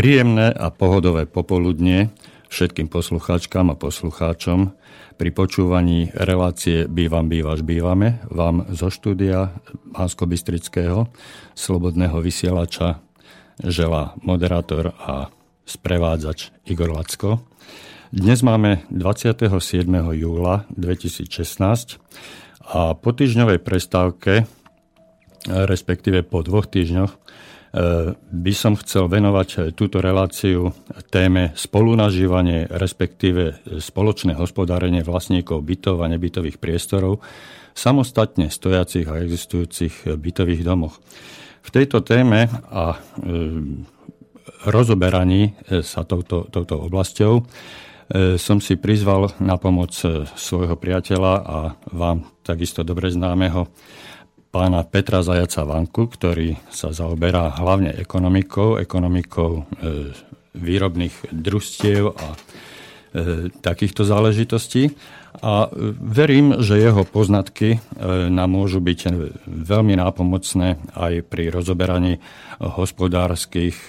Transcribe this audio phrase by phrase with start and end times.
[0.00, 2.08] Príjemné a pohodové popoludne
[2.48, 4.72] všetkým poslucháčkám a poslucháčom
[5.20, 9.60] pri počúvaní relácie Bývam, bývaš, bývame vám zo štúdia
[9.92, 10.24] hansko
[11.52, 13.04] slobodného vysielača
[13.60, 15.28] žela moderátor a
[15.68, 17.44] sprevádzač Igor Lacko.
[18.08, 19.52] Dnes máme 27.
[20.16, 21.28] júla 2016
[22.72, 24.48] a po týždňovej prestávke,
[25.44, 27.19] respektíve po dvoch týždňoch,
[28.18, 30.74] by som chcel venovať eh, túto reláciu
[31.14, 37.22] téme spolunažívanie, respektíve spoločné hospodárenie vlastníkov bytov a nebytových priestorov
[37.70, 40.98] samostatne stojacich a existujúcich eh, bytových domoch.
[41.60, 42.96] V tejto téme a
[44.64, 47.44] rozoberaní sa touto, touto oblasťou
[48.40, 49.92] som si prizval na pomoc
[50.40, 51.58] svojho priateľa a
[51.92, 53.68] vám takisto dobre známeho
[54.50, 60.12] pána Petra Zajaca Vanku, ktorý sa zaoberá hlavne ekonomikou, ekonomikou e,
[60.58, 62.38] výrobných družstiev a e,
[63.62, 64.90] takýchto záležitostí.
[65.38, 67.78] A e, verím, že jeho poznatky
[68.30, 69.00] nám môžu byť
[69.46, 72.18] veľmi nápomocné aj pri rozoberaní
[72.60, 73.88] hospodárskych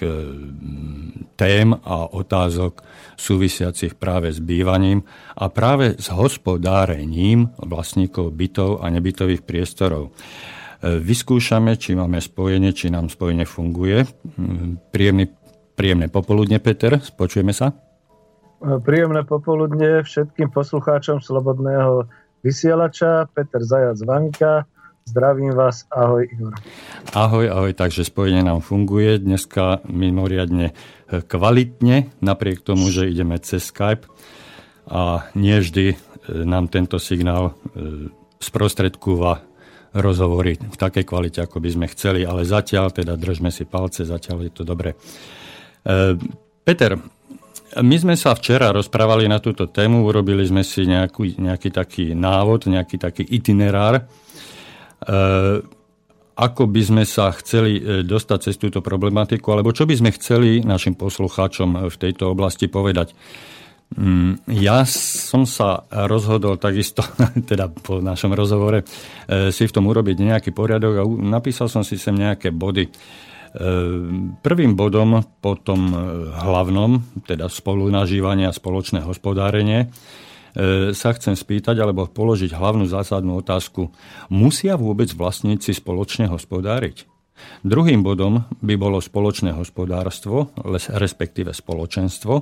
[1.36, 2.86] tém a otázok
[3.18, 5.04] súvisiacich práve s bývaním
[5.36, 10.14] a práve s hospodárením vlastníkov bytov a nebytových priestorov.
[10.82, 14.02] Vyskúšame, či máme spojenie, či nám spojenie funguje.
[14.90, 15.30] Príjemný,
[15.78, 16.98] príjemné popoludne, Peter.
[16.98, 17.91] Počujeme sa?
[18.62, 22.06] Príjemné popoludne všetkým poslucháčom Slobodného
[22.46, 23.26] vysielača.
[23.34, 24.70] Peter Zajac Vanka.
[25.02, 25.82] Zdravím vás.
[25.90, 26.54] Ahoj, Igor.
[27.10, 27.74] Ahoj, ahoj.
[27.74, 29.18] Takže spojenie nám funguje.
[29.18, 30.78] Dneska mimoriadne
[31.10, 34.06] kvalitne, napriek tomu, že ideme cez Skype.
[34.86, 35.98] A nie vždy
[36.46, 37.58] nám tento signál
[38.38, 39.42] sprostredkúva
[39.90, 44.48] rozhovory v takej kvalite, ako by sme chceli, ale zatiaľ teda držme si palce, zatiaľ
[44.48, 44.96] je to dobre.
[45.84, 46.16] E,
[46.64, 46.96] Peter,
[47.80, 52.68] my sme sa včera rozprávali na túto tému, urobili sme si nejaký, nejaký taký návod,
[52.68, 54.02] nejaký taký itinerár, e,
[56.36, 60.60] ako by sme sa chceli e, dostať cez túto problematiku, alebo čo by sme chceli
[60.60, 63.16] našim poslucháčom v tejto oblasti povedať.
[63.92, 67.04] Mm, ja som sa rozhodol takisto,
[67.50, 71.96] teda po našom rozhovore, e, si v tom urobiť nejaký poriadok a napísal som si
[71.96, 72.88] sem nejaké body.
[73.52, 73.68] E,
[74.40, 75.96] prvým bodom po tom e,
[76.32, 79.92] hlavnom, teda spolunažívanie a spoločné hospodárenie,
[80.92, 83.88] sa chcem spýtať alebo položiť hlavnú zásadnú otázku.
[84.28, 87.08] Musia vôbec vlastníci spoločne hospodáriť?
[87.64, 90.50] Druhým bodom by bolo spoločné hospodárstvo,
[90.92, 92.34] respektíve spoločenstvo.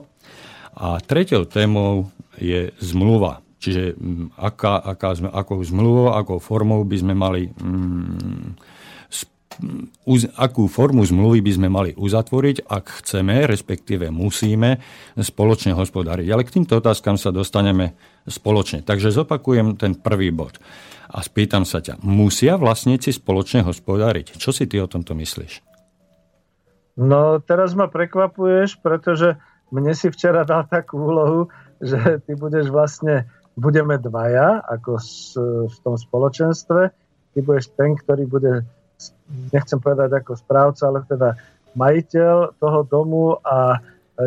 [0.80, 3.42] A tretou témou je zmluva.
[3.60, 8.56] Čiže mm, aká, aká akou zmluvou, akou formou by sme mali mm,
[10.08, 14.80] uz, akú formu zmluvy by sme mali uzatvoriť, ak chceme, respektíve musíme
[15.16, 16.26] spoločne hospodáriť.
[16.32, 17.94] Ale k týmto otázkam sa dostaneme
[18.24, 18.84] spoločne.
[18.84, 20.58] Takže zopakujem ten prvý bod
[21.10, 24.38] a spýtam sa ťa, musia vlastníci spoločne hospodáriť?
[24.38, 25.66] Čo si ty o tomto myslíš?
[27.00, 29.34] No, teraz ma prekvapuješ, pretože
[29.74, 31.40] mne si včera dal takú úlohu,
[31.82, 33.26] že ty budeš vlastne,
[33.58, 35.00] budeme dvaja, ako
[35.66, 36.92] v tom spoločenstve,
[37.34, 38.52] ty budeš ten, ktorý bude,
[39.54, 41.38] nechcem povedať ako správca, ale teda
[41.74, 43.78] majiteľ toho domu a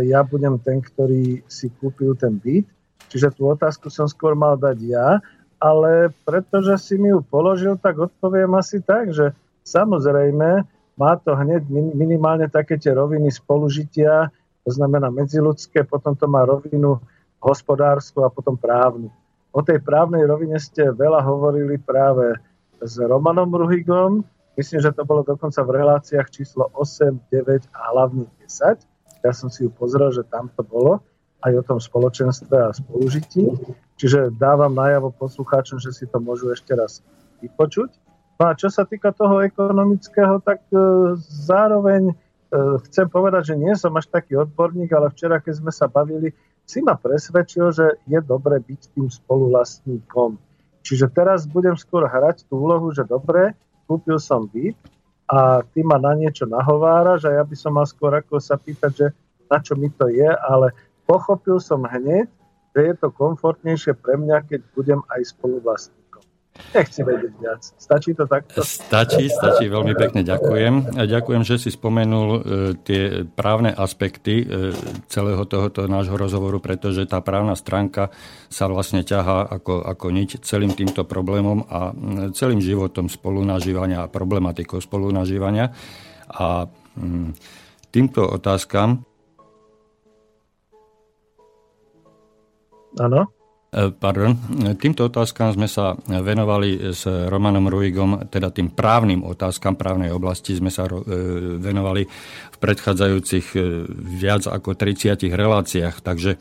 [0.01, 2.65] ja budem ten, ktorý si kúpil ten byt.
[3.13, 5.21] Čiže tú otázku som skôr mal dať ja,
[5.61, 10.65] ale pretože si mi ju položil, tak odpoviem asi tak, že samozrejme
[10.97, 14.33] má to hneď minimálne také tie roviny spolužitia,
[14.63, 16.97] to znamená medziludské, potom to má rovinu
[17.43, 19.11] hospodárskú a potom právnu.
[19.53, 22.33] O tej právnej rovine ste veľa hovorili práve
[22.81, 24.25] s Romanom Ruhigom.
[24.53, 28.85] Myslím, že to bolo dokonca v reláciách číslo 8, 9 a hlavne 10.
[29.25, 31.01] Ja som si ju pozrel, že tam to bolo
[31.43, 33.49] aj o tom spoločenstve a spolužití.
[33.99, 37.03] Čiže dávam najavo poslucháčom, že si to môžu ešte raz
[37.41, 37.91] vypočuť.
[38.37, 40.77] No a čo sa týka toho ekonomického, tak e,
[41.19, 42.15] zároveň
[42.53, 46.29] E, chcem povedať, že nie som až taký odborník, ale včera, keď sme sa bavili,
[46.69, 50.37] si ma presvedčil, že je dobre byť tým spoluvlastníkom.
[50.85, 53.57] Čiže teraz budem skôr hrať tú úlohu, že dobre,
[53.87, 54.75] kúpil som byt
[55.31, 58.91] a ty ma na niečo nahováraš a ja by som mal skôr ako sa pýtať,
[58.91, 59.07] že
[59.47, 60.75] na čo mi to je, ale
[61.07, 62.27] pochopil som hneď,
[62.73, 66.02] že je to komfortnejšie pre mňa, keď budem aj spoluvlastník.
[66.53, 67.61] Nechci vedieť viac.
[67.65, 68.61] Stačí to takto?
[68.61, 69.65] Stačí, stačí.
[69.65, 71.01] Veľmi pekne ďakujem.
[71.01, 72.39] A ďakujem, že si spomenul e,
[72.77, 74.73] tie právne aspekty e,
[75.09, 78.13] celého tohoto nášho rozhovoru, pretože tá právna stránka
[78.53, 81.93] sa vlastne ťahá ako, ako niť celým týmto problémom a e,
[82.37, 85.73] celým životom spolunažívania a problematikou spolunažívania.
[86.29, 87.33] A mm,
[87.89, 89.01] týmto otázkam...
[93.01, 93.42] Áno?
[93.73, 94.37] E, pardon.
[94.77, 100.69] Týmto otázkam sme sa venovali s Romanom Ruigom, teda tým právnym otázkam právnej oblasti sme
[100.69, 100.93] sa e,
[101.57, 102.05] venovali
[102.53, 103.59] v predchádzajúcich e,
[104.13, 106.37] viac ako 30 reláciách, takže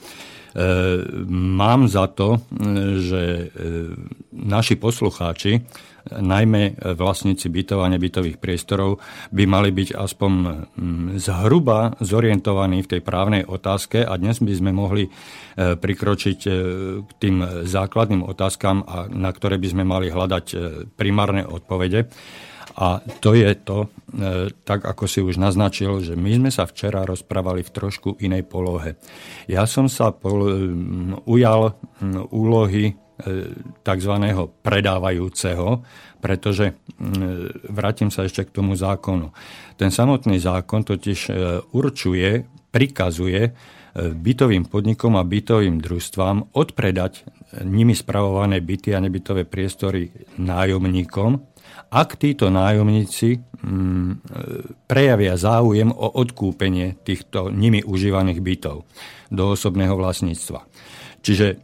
[1.32, 2.37] mám za to,
[3.00, 3.49] že
[4.37, 5.64] naši poslucháči
[6.11, 8.99] najmä vlastníci bytov a nebytových priestorov
[9.31, 10.33] by mali byť aspoň
[11.19, 15.11] zhruba zorientovaní v tej právnej otázke a dnes by sme mohli e,
[15.77, 16.51] prikročiť e,
[17.03, 17.37] k tým
[17.69, 18.83] základným otázkam,
[19.13, 20.57] na ktoré by sme mali hľadať e,
[20.95, 22.09] primárne odpovede.
[22.73, 23.93] A to je to,
[24.65, 28.97] tak ako si už naznačil, že my sme sa včera rozprávali v trošku inej polohe.
[29.45, 30.09] Ja som sa
[31.29, 31.77] ujal
[32.33, 32.97] úlohy
[33.83, 34.15] tzv.
[34.63, 35.83] predávajúceho,
[36.23, 36.79] pretože
[37.67, 39.35] vrátim sa ešte k tomu zákonu.
[39.75, 41.33] Ten samotný zákon totiž e,
[41.75, 43.53] určuje, prikazuje e,
[44.15, 47.27] bytovým podnikom a bytovým družstvám odpredať
[47.67, 51.53] nimi spravované byty a nebytové priestory nájomníkom,
[51.93, 53.37] ak títo nájomníci
[54.89, 58.89] prejavia záujem o odkúpenie týchto nimi užívaných bytov
[59.29, 60.65] do osobného vlastníctva.
[61.23, 61.57] Čiže e,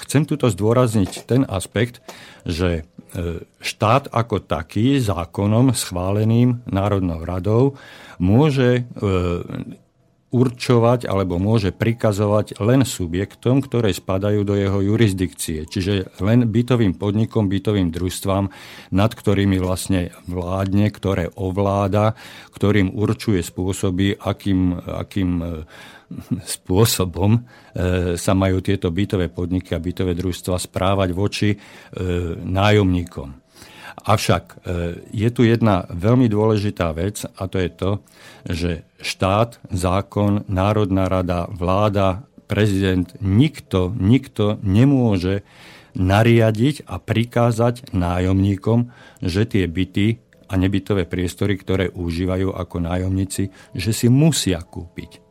[0.00, 2.00] chcem tuto zdôrazniť ten aspekt,
[2.46, 2.82] že
[3.14, 7.74] e, štát ako taký zákonom schváleným Národnou radou
[8.18, 9.06] môže e,
[10.28, 15.64] určovať alebo môže prikazovať len subjektom, ktoré spadajú do jeho jurisdikcie.
[15.64, 18.52] Čiže len bytovým podnikom, bytovým družstvám,
[18.92, 22.12] nad ktorými vlastne vládne, ktoré ovláda,
[22.52, 25.46] ktorým určuje spôsoby, akým, akým e,
[26.56, 27.40] spôsobom e,
[28.16, 31.56] sa majú tieto bytové podniky a bytové družstva správať voči e,
[32.40, 33.28] nájomníkom.
[34.08, 34.56] Avšak e,
[35.12, 37.90] je tu jedna veľmi dôležitá vec a to je to,
[38.48, 38.70] že
[39.04, 45.44] štát, zákon, Národná rada, vláda, prezident, nikto, nikto nemôže
[45.92, 48.88] nariadiť a prikázať nájomníkom,
[49.20, 55.27] že tie byty a nebytové priestory, ktoré užívajú ako nájomníci, že si musia kúpiť.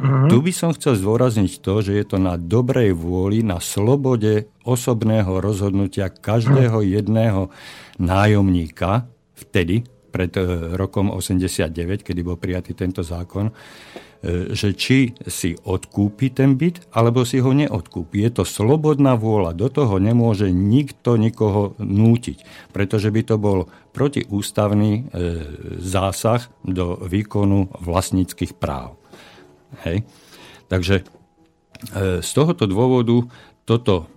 [0.00, 0.28] Mm-hmm.
[0.32, 5.44] Tu by som chcel zdôrazniť to, že je to na dobrej vôli, na slobode osobného
[5.44, 7.52] rozhodnutia každého jedného
[8.00, 9.04] nájomníka
[9.36, 13.54] vtedy, pred e, rokom 89, kedy bol prijatý tento zákon, e,
[14.52, 18.26] že či si odkúpi ten byt, alebo si ho neodkúpi.
[18.26, 24.92] Je to slobodná vôľa, do toho nemôže nikto nikoho nútiť, pretože by to bol protiústavný
[24.92, 25.02] e,
[25.78, 28.99] zásah do výkonu vlastníckých práv.
[29.86, 30.04] Hej?
[30.70, 31.04] Takže e,
[32.22, 33.26] z tohoto dôvodu
[33.66, 34.10] toto,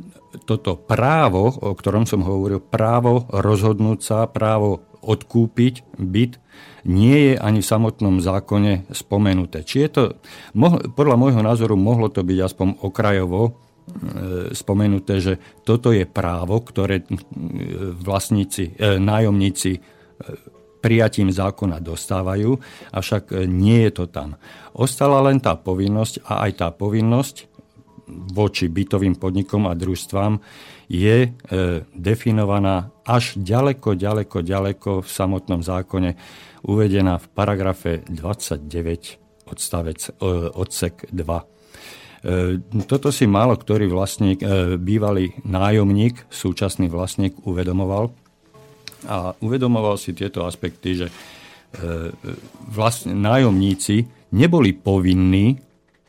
[0.50, 6.40] toto právo, o ktorom som hovoril, právo rozhodnúť sa, právo odkúpiť byt,
[6.84, 9.64] nie je ani v samotnom zákone spomenuté.
[9.64, 10.04] Či je to,
[10.96, 13.52] podľa môjho názoru mohlo to byť aspoň okrajovo e,
[14.52, 17.04] spomenuté, že toto je právo, ktoré
[18.00, 19.80] vlastníci, e, nájomníci
[20.84, 22.60] prijatím zákona dostávajú,
[22.92, 24.36] avšak e, nie je to tam.
[24.76, 27.48] Ostala len tá povinnosť a aj tá povinnosť
[28.12, 30.44] voči bytovým podnikom a družstvám
[30.92, 31.30] je e,
[31.96, 36.20] definovaná až ďaleko, ďaleko, ďaleko v samotnom zákone,
[36.68, 40.12] uvedená v paragrafe 29 odstavec, e,
[40.52, 41.44] odsek 2.
[42.24, 48.16] E, toto si málo ktorý vlastník, e, bývalý nájomník, súčasný vlastník uvedomoval,
[49.08, 51.14] a uvedomoval si tieto aspekty, že e,
[52.72, 55.60] vlastne nájomníci neboli povinní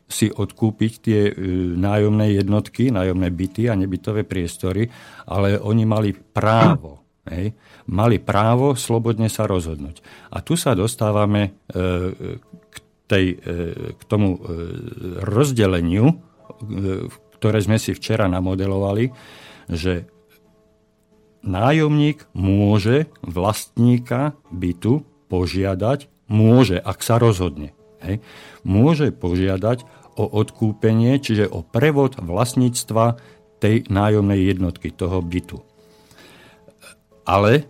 [0.04, 1.32] si odkúpiť tie e,
[1.78, 4.86] nájomné jednotky, nájomné byty a nebytové priestory,
[5.26, 7.02] ale oni mali právo.
[7.24, 7.56] Hej,
[7.88, 10.04] mali právo slobodne sa rozhodnúť.
[10.28, 11.50] A tu sa dostávame e,
[12.68, 12.76] k,
[13.08, 13.36] tej,
[13.96, 14.40] k tomu
[15.24, 16.20] rozdeleniu,
[17.36, 19.12] ktoré sme si včera namodelovali,
[19.68, 20.08] že
[21.44, 28.24] nájomník môže vlastníka bytu požiadať, môže, ak sa rozhodne, hej,
[28.64, 29.84] môže požiadať
[30.14, 33.18] o odkúpenie, čiže o prevod vlastníctva
[33.58, 35.58] tej nájomnej jednotky, toho bytu.
[37.24, 37.62] Ale e,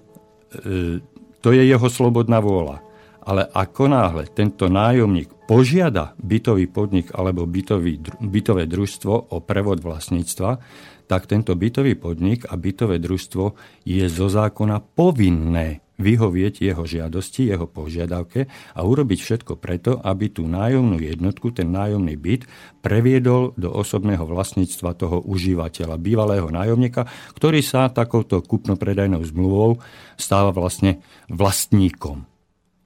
[1.38, 2.82] to je jeho slobodná vôľa.
[3.24, 10.60] Ale ako náhle tento nájomník požiada bytový podnik alebo bytový, bytové družstvo o prevod vlastníctva,
[11.04, 17.70] tak tento bytový podnik a bytové družstvo je zo zákona povinné vyhovieť jeho žiadosti, jeho
[17.70, 22.50] požiadavke a urobiť všetko preto, aby tú nájomnú jednotku, ten nájomný byt,
[22.82, 27.06] previedol do osobného vlastníctva toho užívateľa, bývalého nájomníka,
[27.38, 29.78] ktorý sa takouto kupno-predajnou zmluvou
[30.18, 30.98] stáva vlastne
[31.30, 32.26] vlastníkom.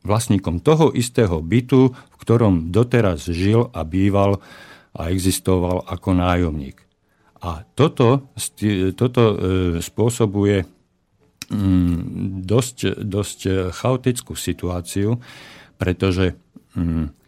[0.05, 4.41] Vlastníkom toho istého bytu, v ktorom doteraz žil a býval
[4.97, 6.88] a existoval ako nájomník.
[7.39, 8.35] A toto,
[8.99, 9.37] toto e,
[9.79, 10.67] spôsobuje
[11.55, 11.99] mm,
[12.43, 15.23] dosť, dosť chaotickú situáciu,
[15.79, 16.35] pretože
[16.75, 17.19] mm,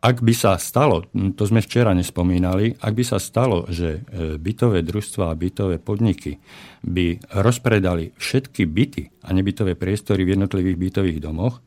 [0.00, 4.80] ak by sa stalo, to sme včera nespomínali, ak by sa stalo, že e, bytové
[4.80, 6.40] družstva a bytové podniky
[6.80, 11.60] by rozpredali všetky byty a nebytové priestory v jednotlivých bytových domoch,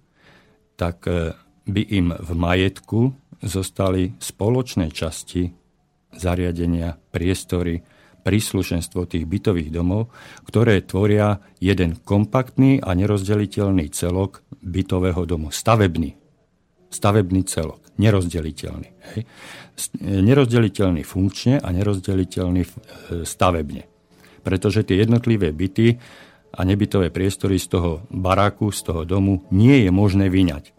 [0.74, 1.38] tak e,
[1.70, 3.14] by im v majetku
[3.46, 5.54] zostali spoločné časti
[6.18, 7.84] zariadenia, priestory,
[8.24, 10.10] príslušenstvo tých bytových domov,
[10.48, 15.52] ktoré tvoria jeden kompaktný a nerozdeliteľný celok bytového domu.
[15.52, 16.16] Stavebný.
[16.88, 18.90] Stavebný celok nerozdeliteľný.
[19.14, 19.22] Hej.
[20.02, 22.70] Nerozdeliteľný funkčne a nerozdeliteľný e,
[23.26, 23.86] stavebne.
[24.42, 25.98] Pretože tie jednotlivé byty
[26.54, 30.74] a nebytové priestory z toho baráku, z toho domu nie je možné vyňať.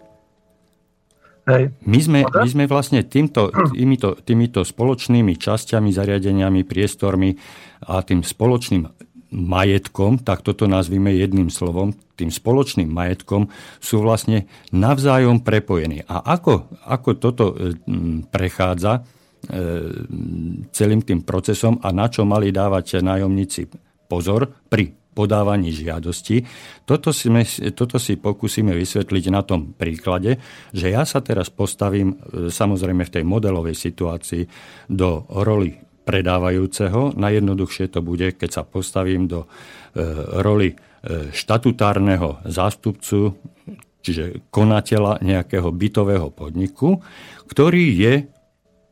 [1.45, 1.77] Hej.
[1.85, 7.37] My, sme, my sme vlastne týmto, týmito, týmito spoločnými časťami, zariadeniami, priestormi
[7.85, 8.89] a tým spoločným
[9.35, 13.51] majetkom, tak toto nazvime jedným slovom, tým spoločným majetkom,
[13.83, 16.07] sú vlastne navzájom prepojení.
[16.07, 17.75] A ako, ako toto e,
[18.31, 19.01] prechádza e,
[20.71, 23.69] celým tým procesom a na čo mali dávať nájomníci
[24.07, 26.43] pozor pri podávaní žiadosti.
[26.83, 27.31] Toto si,
[27.73, 30.43] toto si pokúsime vysvetliť na tom príklade,
[30.75, 34.43] že ja sa teraz postavím e, samozrejme v tej modelovej situácii
[34.91, 37.17] do roli predávajúceho.
[37.17, 39.49] Najjednoduchšie to bude, keď sa postavím do e,
[40.43, 40.77] roli e,
[41.33, 43.39] štatutárneho zástupcu,
[44.05, 47.01] čiže konateľa nejakého bytového podniku,
[47.49, 48.15] ktorý je,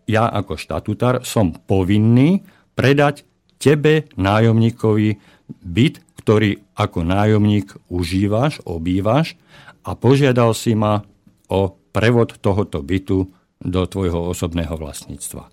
[0.09, 2.41] ja ako štatutár, som povinný
[2.73, 3.29] predať
[3.61, 5.21] tebe, nájomníkovi,
[5.63, 9.35] byt, ktorý ako nájomník užívaš, obývaš
[9.83, 11.03] a požiadal si ma
[11.51, 13.27] o prevod tohoto bytu
[13.59, 15.51] do tvojho osobného vlastníctva.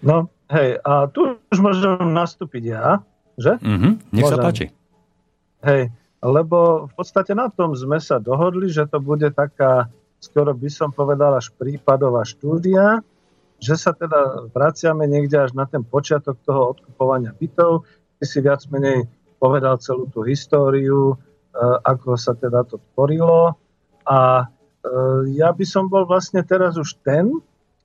[0.00, 3.04] No, hej, a tu už môžem nastúpiť ja,
[3.36, 3.60] že?
[3.60, 4.38] Mm-hmm, nech môžem.
[4.40, 4.66] sa páči.
[5.60, 5.92] Hej,
[6.24, 10.90] lebo v podstate na tom sme sa dohodli, že to bude taká, skoro by som
[10.90, 13.04] povedal, až prípadová štúdia,
[13.58, 17.84] že sa teda vraciame niekde až na ten počiatok toho odkupovania bytov,
[18.18, 21.16] kde si viac menej povedal celú tú históriu, e,
[21.86, 23.54] ako sa teda to tvorilo.
[24.04, 24.46] A e,
[25.38, 27.38] ja by som bol vlastne teraz už ten,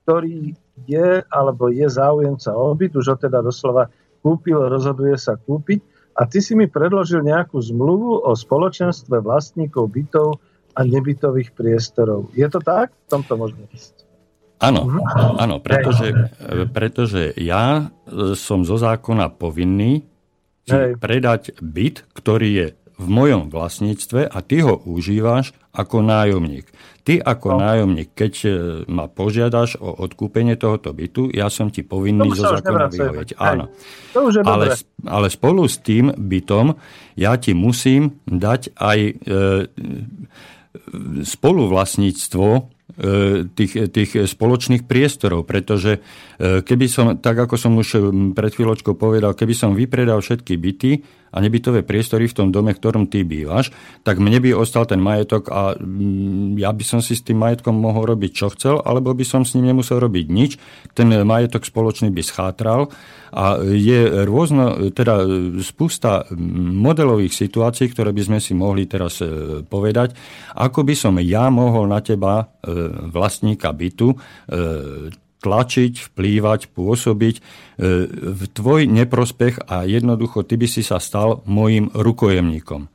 [0.04, 0.52] ktorý
[0.84, 3.88] je alebo je záujemca o byt, už ho teda doslova
[4.20, 5.80] kúpil, rozhoduje sa kúpiť
[6.14, 10.38] a ty si mi predložil nejakú zmluvu o spoločenstve vlastníkov bytov
[10.74, 12.30] a nebytových priestorov.
[12.34, 12.90] Je to tak?
[12.90, 14.04] V tomto možno ísť.
[14.62, 15.00] Áno, mhm.
[15.40, 16.14] áno pretože,
[16.70, 17.90] pretože ja
[18.38, 20.06] som zo zákona povinný
[20.98, 26.70] predať byt, ktorý je v mojom vlastníctve a ty ho užíváš ako nájomník.
[27.04, 27.56] Ty ako no.
[27.60, 28.50] nájomník, keď e,
[28.88, 33.28] ma požiadaš o odkúpenie tohoto bytu, ja som ti povinný zo zákona vyhovieť.
[33.36, 33.68] Áno.
[34.14, 34.66] To už je ale,
[35.04, 36.78] ale spolu s tým bytom
[37.18, 39.12] ja ti musím dať aj e,
[41.26, 42.73] spoluvlastníctvo
[43.58, 47.88] tých, tých spoločných priestorov, pretože e, keby som, tak ako som už
[48.38, 50.92] pred chvíľočkou povedal, keby som vypredal všetky byty
[51.34, 53.74] a nebytové priestory v tom dome, v ktorom ty bývaš,
[54.06, 55.74] tak mne by ostal ten majetok a
[56.54, 59.58] ja by som si s tým majetkom mohol robiť, čo chcel, alebo by som s
[59.58, 60.56] ním nemusel robiť nič.
[60.94, 62.94] Ten majetok spoločný by schátral
[63.34, 65.26] a je rôzno, teda
[65.58, 66.22] spústa
[66.70, 70.14] modelových situácií, ktoré by sme si mohli teraz e, povedať,
[70.54, 72.46] ako by som ja mohol na teba
[73.10, 74.16] vlastníka bytu e,
[75.44, 77.42] tlačiť, vplývať, pôsobiť e,
[78.08, 82.88] v tvoj neprospech a jednoducho ty by si sa stal môjim rukojemníkom.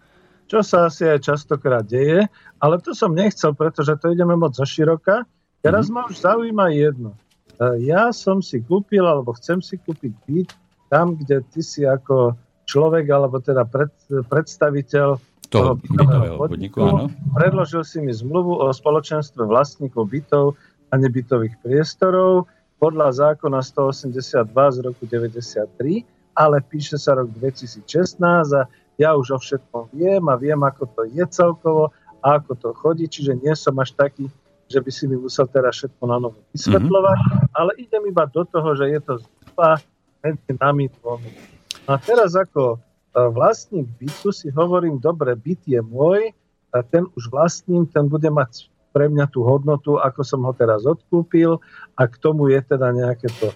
[0.50, 2.25] Čo sa asi aj častokrát deje,
[2.58, 5.29] ale to som nechcel, pretože to ideme moc zo široka.
[5.62, 6.01] Teraz mm-hmm.
[6.01, 7.13] ma už zaujíma jedno.
[7.13, 10.50] E, ja som si kúpil, alebo chcem si kúpiť byt
[10.89, 12.34] tam, kde ty si ako
[12.65, 17.06] človek, alebo teda pred, predstaviteľ toho bytového podniku, áno.
[17.34, 20.53] Predložil si mi zmluvu o spoločenstve vlastníkov bytov
[20.89, 28.19] a nebytových priestorov podľa zákona 182 z roku 93, ale píše sa rok 2016
[28.55, 28.63] a
[29.00, 33.05] ja už o všetkom viem a viem, ako to je celkovo a ako to chodí,
[33.08, 34.27] čiže nie som až taký,
[34.67, 37.58] že by si mi musel teraz všetko na novo vysvetľovať, mm-hmm.
[37.58, 39.79] ale idem iba do toho, že je to zhruba
[40.24, 41.31] medzi nami dvomi.
[41.88, 42.79] A teraz ako
[43.34, 46.31] vlastník bytu si hovorím, dobre, byt je môj,
[46.69, 50.86] a ten už vlastním, ten bude mať pre mňa tú hodnotu, ako som ho teraz
[50.86, 51.62] odkúpil
[51.96, 53.55] a k tomu je teda nejaké to e,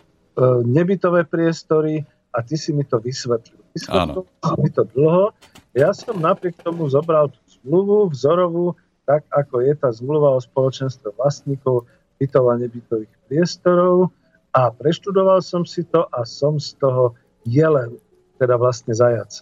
[0.66, 3.62] nebytové priestory a ty si mi to vysvetlil.
[3.74, 5.34] Vysvetlil si mi to dlho.
[5.74, 8.78] Ja som napriek tomu zobral tú zmluvu vzorovú,
[9.10, 11.86] tak ako je tá zmluva o spoločenstve vlastníkov
[12.22, 14.14] bytov a nebytových priestorov
[14.54, 17.98] A preštudoval som si to a som z toho jelen,
[18.38, 19.42] teda vlastne zajac.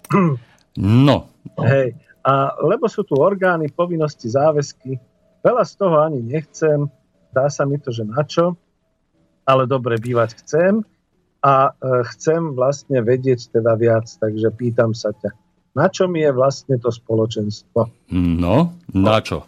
[0.79, 1.27] No.
[1.60, 2.00] Hej.
[2.24, 4.95] A lebo sú tu orgány, povinnosti, záväzky,
[5.41, 6.89] veľa z toho ani nechcem,
[7.33, 8.57] dá sa mi to, že na čo,
[9.45, 10.86] ale dobre, bývať chcem
[11.41, 15.33] a e, chcem vlastne vedieť teda viac, takže pýtam sa ťa,
[15.74, 18.12] na čo mi je vlastne to spoločenstvo?
[18.13, 19.48] No, na čo?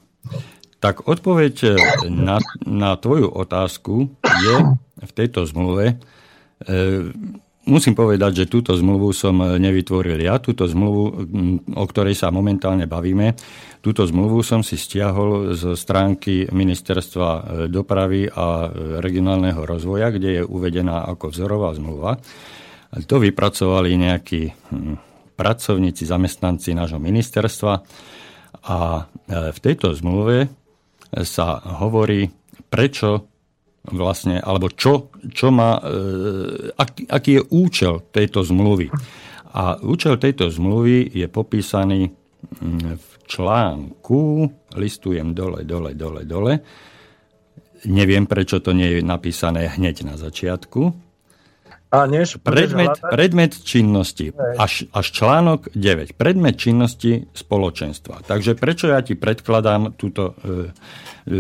[0.84, 1.70] Tak odpoveď e,
[2.12, 4.56] na, na tvoju otázku je
[5.00, 5.96] v tejto zmluve.
[5.96, 5.96] E,
[7.65, 10.39] musím povedať, že túto zmluvu som nevytvoril ja.
[10.39, 11.03] Túto zmluvu,
[11.74, 13.36] o ktorej sa momentálne bavíme,
[13.84, 18.72] túto zmluvu som si stiahol z stránky Ministerstva e, dopravy a
[19.03, 22.15] regionálneho rozvoja, kde je uvedená ako vzorová zmluva.
[22.93, 24.96] To vypracovali nejakí hm,
[25.36, 27.74] pracovníci, zamestnanci nášho ministerstva
[28.63, 30.48] a v tejto zmluve
[31.25, 32.29] sa hovorí,
[32.70, 33.33] prečo
[33.92, 35.82] vlastne, alebo čo, čo má, e,
[36.80, 38.88] aký, aký je účel tejto zmluvy.
[39.54, 42.10] A účel tejto zmluvy je popísaný
[42.98, 46.54] v článku, listujem dole, dole, dole, dole.
[47.84, 50.82] Neviem, prečo to nie je napísané hneď na začiatku.
[51.94, 56.17] A než predmet, predmet činnosti, až, až článok 9.
[56.17, 58.26] Predmet činnosti spoločenstva.
[58.26, 60.74] Takže prečo ja ti predkladám túto, e,
[61.30, 61.39] e,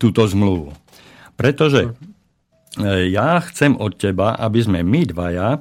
[0.00, 0.72] túto zmluvu?
[1.42, 1.90] Pretože e,
[3.10, 5.58] ja chcem od teba, aby sme my dvaja,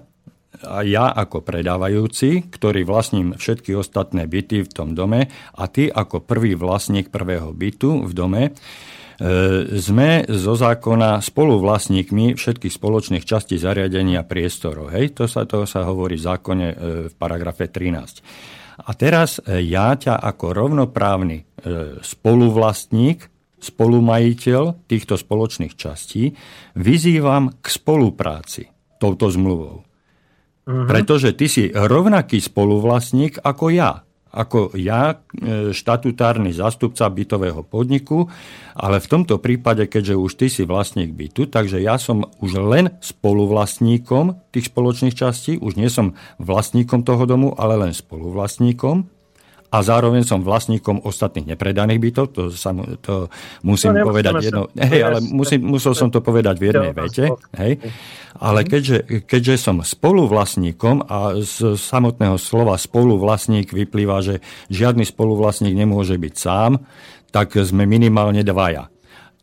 [0.62, 5.26] a ja ako predávajúci, ktorý vlastním všetky ostatné byty v tom dome
[5.58, 8.44] a ty ako prvý vlastník prvého bytu v dome,
[9.22, 14.90] E, sme zo zákona spoluvlastníkmi všetkých spoločných častí zariadenia priestorov.
[14.90, 15.14] Hej?
[15.22, 18.82] To, sa, to sa hovorí v zákone e, v paragrafe 13.
[18.82, 21.46] A teraz ja ťa ako rovnoprávny
[22.02, 23.30] spoluvlastník,
[23.62, 26.34] spolumajiteľ týchto spoločných častí
[26.76, 29.82] vyzývam k spolupráci touto zmluvou.
[29.82, 30.86] Uh-huh.
[30.86, 38.32] Pretože ty si rovnaký spoluvlastník ako ja ako ja, e, štatutárny zástupca bytového podniku,
[38.74, 42.96] ale v tomto prípade, keďže už ty si vlastník bytu, takže ja som už len
[43.04, 49.21] spoluvlastníkom tých spoločných častí, už nie som vlastníkom toho domu, ale len spoluvlastníkom
[49.72, 53.32] a zároveň som vlastníkom ostatných nepredaných bytov, to, sa, to
[53.64, 57.32] musím no, povedať jedno, sa, hej, ale musím, musel som to povedať v jednej vete,
[57.56, 57.80] hej,
[58.36, 66.20] ale keďže, keďže som spoluvlastníkom a z samotného slova spoluvlastník vyplýva, že žiadny spoluvlastník nemôže
[66.20, 66.84] byť sám,
[67.32, 68.92] tak sme minimálne dvaja.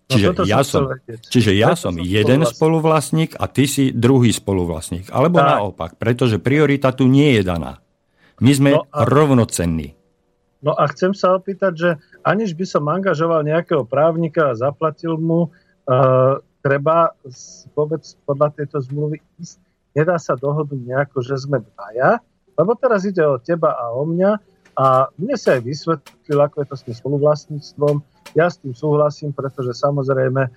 [0.09, 5.13] No, čiže no ja som, čiže ja som jeden spoluvlastník a ty si druhý spoluvlastník.
[5.13, 5.49] Alebo tak.
[5.53, 7.85] naopak, pretože priorita tu nie je daná.
[8.41, 9.05] My sme no a...
[9.05, 9.98] rovnocenní.
[10.59, 11.91] No a chcem sa opýtať, že
[12.27, 17.15] aniž by som angažoval nejakého právnika a zaplatil mu, uh, treba
[17.79, 19.63] vôbec podľa tejto zmluvy ísť.
[19.95, 22.19] Nedá sa dohodnúť nejako, že sme dvaja,
[22.59, 24.31] lebo teraz ide o teba a o mňa
[24.79, 27.97] a mne sa aj vysvetlil, ako je to s tým spoluvlastníctvom.
[28.39, 30.51] Ja s tým súhlasím, pretože samozrejme e,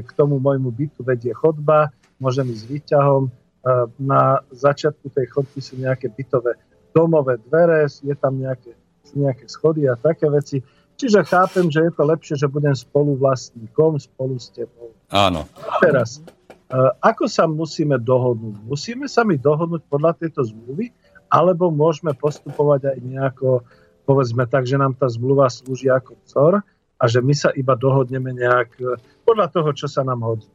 [0.00, 3.28] k tomu môjmu bytu vedie chodba, môžem ísť výťahom.
[3.28, 3.30] E,
[4.00, 6.56] na začiatku tej chodby sú nejaké bytové
[6.96, 8.72] domové dvere, je tam nejaké
[9.14, 10.60] nejaké schody a také veci.
[10.98, 14.90] Čiže chápem, že je to lepšie, že budem spolu vlastníkom, spolu s tebou.
[15.14, 15.46] Áno.
[15.78, 18.58] Teraz, e, ako sa musíme dohodnúť?
[18.66, 20.90] Musíme sa mi dohodnúť podľa tejto zmluvy,
[21.30, 23.62] alebo môžeme postupovať aj nejako,
[24.08, 26.52] povedzme tak, že nám tá zmluva slúži ako vzor
[26.98, 30.46] a že my sa iba dohodneme nejak e, podľa toho, čo sa nám hodí.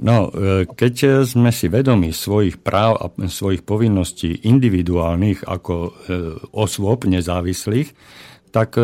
[0.00, 5.90] No, e, keď sme si vedomi svojich práv a svojich povinností individuálnych ako e,
[6.52, 7.92] osôb nezávislých,
[8.52, 8.76] tak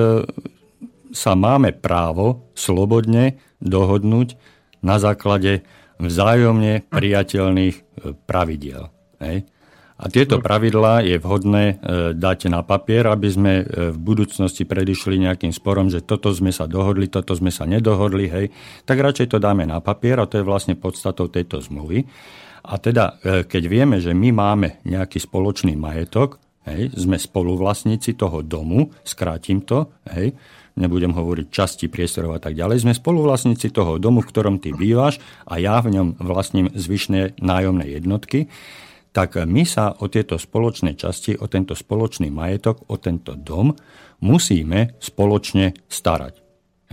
[1.13, 4.41] sa máme právo slobodne dohodnúť
[4.81, 5.61] na základe
[6.01, 7.77] vzájomne priateľných
[8.25, 8.89] pravidiel.
[9.21, 9.45] Hej?
[9.99, 11.75] A tieto pravidlá je vhodné e,
[12.15, 16.71] dať na papier, aby sme e, v budúcnosti predišli nejakým sporom, že toto sme sa
[16.71, 18.47] dohodli, toto sme sa nedohodli, hej,
[18.87, 22.07] tak radšej to dáme na papier a to je vlastne podstatou tejto zmluvy.
[22.71, 26.39] A teda, e, keď vieme, že my máme nejaký spoločný majetok,
[26.71, 30.31] hej, sme spoluvlastníci toho domu, skrátim to, hej,
[30.79, 35.19] nebudem hovoriť časti priestorov a tak ďalej, sme spoluvlastníci toho domu, v ktorom ty bývaš
[35.43, 38.47] a ja v ňom vlastním zvyšné nájomné jednotky,
[39.19, 43.75] tak my sa o tieto spoločné časti, o tento spoločný majetok, o tento dom
[44.23, 46.35] musíme spoločne starať.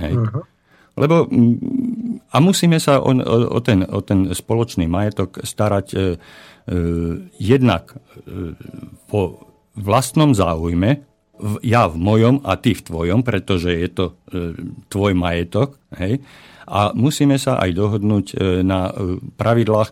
[0.01, 0.13] Hej.
[0.17, 0.41] Uh-huh.
[0.97, 5.97] Lebo mm, a musíme sa o, o, o, ten, o ten spoločný majetok starať e,
[6.01, 6.03] e,
[7.37, 8.57] jednak e,
[9.05, 9.45] vo
[9.77, 11.05] vlastnom záujme,
[11.61, 14.13] ja v mojom a ty v tvojom, pretože je to e,
[14.87, 16.23] tvoj majetok, hej,
[16.65, 18.25] A musíme sa aj dohodnúť
[18.65, 18.89] na
[19.37, 19.89] pravidlách,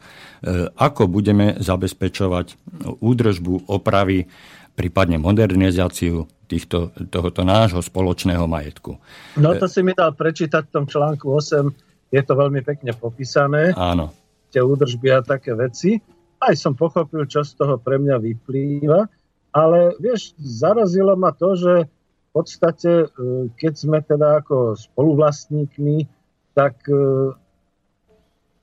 [0.74, 2.58] ako budeme zabezpečovať
[2.98, 4.26] údržbu, opravy,
[4.74, 8.98] prípadne modernizáciu týchto, tohoto nášho spoločného majetku.
[9.38, 13.74] No to si mi dal prečítať v tom článku 8, je to veľmi pekne popísané.
[13.74, 14.14] Áno.
[14.54, 15.98] Tie údržby a také veci.
[16.38, 19.10] Aj som pochopil, čo z toho pre mňa vyplýva,
[19.54, 23.08] ale vieš, zarazilo ma to, že v podstate, e,
[23.54, 26.10] keď sme teda ako spoluvlastníkmi,
[26.58, 27.30] tak e,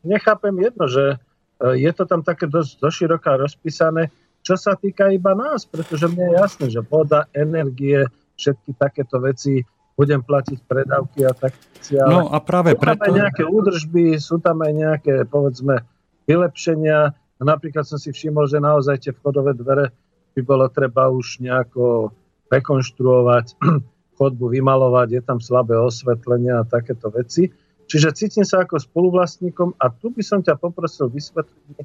[0.02, 4.10] nechápem jedno, že e, je to tam také dosť doširoká rozpísané,
[4.42, 9.62] čo sa týka iba nás, pretože mne je jasné, že voda, energie, všetky takéto veci
[9.94, 11.52] budem platiť predávky a tak.
[11.92, 13.04] No a práve sú tam preto...
[13.04, 15.84] aj nejaké údržby, sú tam aj nejaké, povedzme,
[16.24, 17.12] vylepšenia.
[17.38, 19.92] Napríklad som si všimol, že naozaj tie vchodové dvere
[20.34, 22.14] by bolo treba už nejako
[22.50, 23.46] rekonštruovať,
[24.18, 27.48] chodbu vymalovať, je tam slabé osvetlenie a takéto veci.
[27.90, 31.82] Čiže cítim sa ako spoluvlastníkom a tu by som ťa poprosil vysvetliť,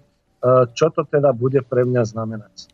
[0.78, 2.70] čo to teda bude pre mňa znamenať.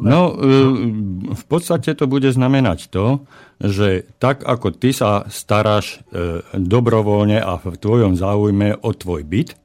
[0.00, 3.28] No, e, v podstate to bude znamenať to,
[3.60, 9.61] že tak ako ty sa staráš e, dobrovoľne a v tvojom záujme o tvoj byt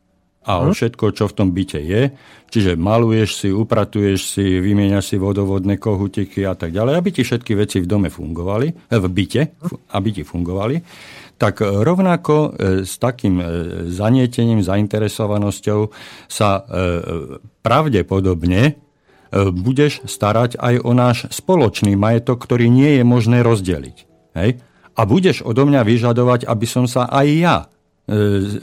[0.48, 0.76] a o mhm.
[0.80, 2.16] všetko, čo v tom byte je,
[2.48, 7.52] čiže maluješ si, upratuješ si, vymieňaš si vodovodné kohutiky a tak ďalej, aby ti všetky
[7.60, 9.42] veci v dome fungovali, v byte,
[9.92, 10.80] aby ti fungovali,
[11.38, 12.50] tak rovnako e,
[12.88, 13.44] s takým
[13.92, 15.92] zanietením, zainteresovanosťou
[16.32, 16.64] sa
[17.62, 18.88] pravdepodobne
[19.36, 23.98] budeš starať aj o náš spoločný majetok, ktorý nie je možné rozdeliť.
[24.40, 24.64] Hej?
[24.98, 27.58] A budeš odo mňa vyžadovať, aby som sa aj ja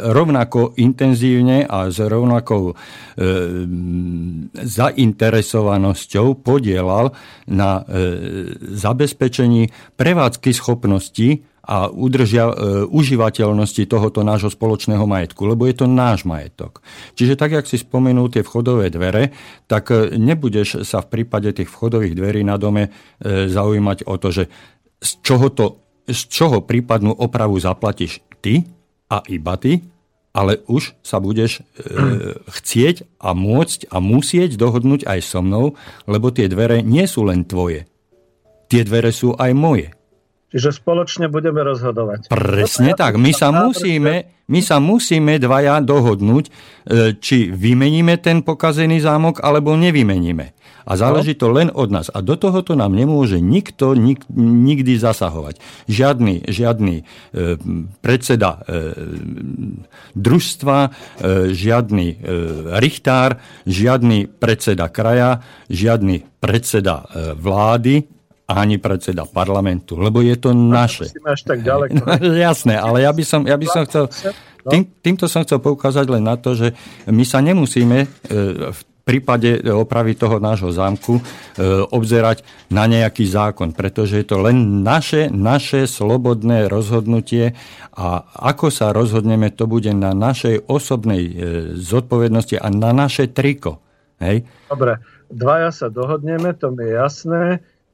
[0.00, 2.74] rovnako intenzívne a s rovnakou e,
[4.56, 7.12] zainteresovanosťou podielal
[7.52, 7.92] na e,
[8.72, 9.68] zabezpečení
[10.00, 12.54] prevádzky schopností a udržia e,
[12.88, 16.84] užívateľnosti tohoto nášho spoločného majetku, lebo je to náš majetok.
[17.16, 19.32] Čiže tak, jak si spomenul tie vchodové dvere,
[19.64, 24.28] tak e, nebudeš sa v prípade tých vchodových dverí na dome e, zaujímať o to,
[24.28, 24.44] že
[25.00, 25.66] z čoho, to,
[26.08, 28.64] z čoho prípadnú opravu zaplatíš ty
[29.10, 29.84] a iba ty,
[30.34, 31.92] ale už sa budeš e,
[32.50, 35.78] chcieť a môcť a musieť dohodnúť aj so mnou,
[36.10, 37.86] lebo tie dvere nie sú len tvoje.
[38.66, 39.94] Tie dvere sú aj moje.
[40.50, 42.30] Čiže spoločne budeme rozhodovať.
[42.30, 43.18] Presne tak.
[43.18, 46.52] My sa, musíme, my sa musíme dvaja dohodnúť, e,
[47.18, 50.54] či vymeníme ten pokazený zámok, alebo nevymeníme.
[50.84, 52.12] A záleží to len od nás.
[52.12, 55.58] A do tohoto nám nemôže nikto nik, nikdy zasahovať.
[55.88, 57.04] Žiadny, žiadny e,
[58.04, 58.92] predseda e,
[60.12, 60.90] družstva, e,
[61.56, 62.16] žiadny e,
[62.78, 65.40] richtár, žiadny predseda kraja,
[65.72, 68.04] žiadny predseda e, vlády,
[68.44, 71.08] ani predseda parlamentu, lebo je to naše.
[71.24, 72.04] Až tak ďaleko.
[72.48, 74.04] Jasné, ale ja by som, ja by som chcel...
[74.64, 74.70] No.
[74.72, 76.72] Tým, týmto som chcel poukázať len na to, že
[77.04, 78.08] my sa nemusíme e,
[78.72, 81.22] v prípade opravy toho nášho zámku e,
[81.92, 82.40] obzerať
[82.72, 87.52] na nejaký zákon, pretože je to len naše, naše slobodné rozhodnutie
[87.92, 91.32] a ako sa rozhodneme, to bude na našej osobnej e,
[91.76, 93.78] zodpovednosti a na naše triko.
[94.24, 94.48] Hej?
[94.72, 97.42] Dobre, dvaja sa dohodneme, to mi je jasné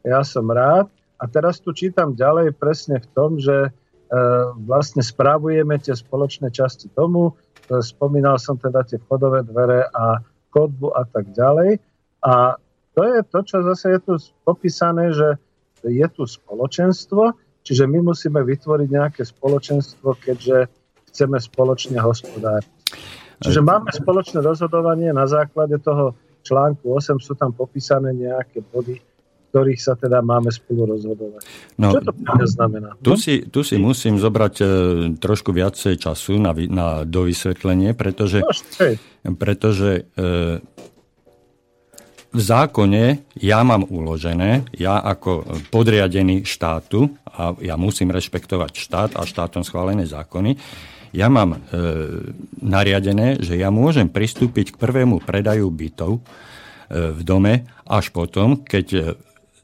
[0.05, 0.89] ja som rád.
[1.21, 3.71] A teraz tu čítam ďalej presne v tom, že e,
[4.65, 7.37] vlastne správujeme tie spoločné časti tomu.
[7.69, 11.79] E, spomínal som teda tie vchodové dvere a kodbu a tak ďalej.
[12.27, 12.59] A
[12.93, 15.39] to je to, čo zase je tu popísané, že
[15.87, 17.33] je tu spoločenstvo,
[17.65, 20.69] čiže my musíme vytvoriť nejaké spoločenstvo, keďže
[21.09, 22.69] chceme spoločne hospodáriť.
[23.41, 26.13] Čiže máme spoločné rozhodovanie na základe toho
[26.45, 29.01] článku 8, sú tam popísané nejaké body,
[29.51, 31.43] ktorých sa teda máme spolu rozhodovať.
[31.75, 32.89] No, Čo to pre znamená?
[33.03, 34.65] Tu, si, tu si musím zobrať e,
[35.19, 40.63] trošku viacej času na, na dovysvetlenie, pretože, no, pretože e,
[42.31, 49.27] v zákone ja mám uložené, ja ako podriadený štátu, a ja musím rešpektovať štát a
[49.27, 50.55] štátom schválené zákony,
[51.11, 51.83] ja mám e,
[52.63, 56.21] nariadené, že ja môžem pristúpiť k prvému predaju bytov e,
[57.19, 59.19] v dome až potom, keď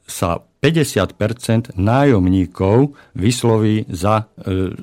[0.07, 4.73] sa 50% nájomníkov vysloví za e,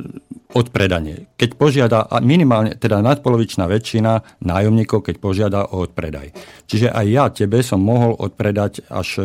[0.55, 1.27] odpredanie.
[1.35, 6.31] Keď požiada, minimálne, teda nadpolovičná väčšina nájomníkov, keď požiada o odpredaj.
[6.71, 9.25] Čiže aj ja tebe som mohol odpredať až e,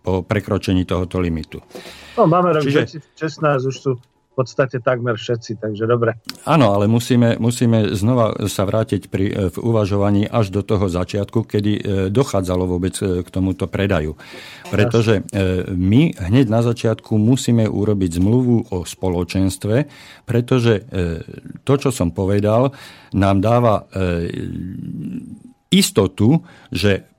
[0.00, 1.60] po prekročení tohoto limitu.
[2.16, 3.04] No, máme rok Čiže...
[3.12, 3.92] 2016, už sú
[4.32, 6.16] v podstate takmer všetci, takže dobre.
[6.48, 11.44] Áno, ale musíme, musíme znova sa vrátiť pri, e, v uvažovaní až do toho začiatku,
[11.44, 14.16] kedy e, dochádzalo vôbec e, k tomuto predaju.
[14.72, 15.20] Pretože
[15.68, 19.84] my hneď na začiatku musíme urobiť zmluvu o spoločenstve,
[20.24, 20.88] pretože
[21.60, 22.72] to, čo som povedal,
[23.12, 23.84] nám dáva
[25.68, 26.40] istotu,
[26.72, 27.11] že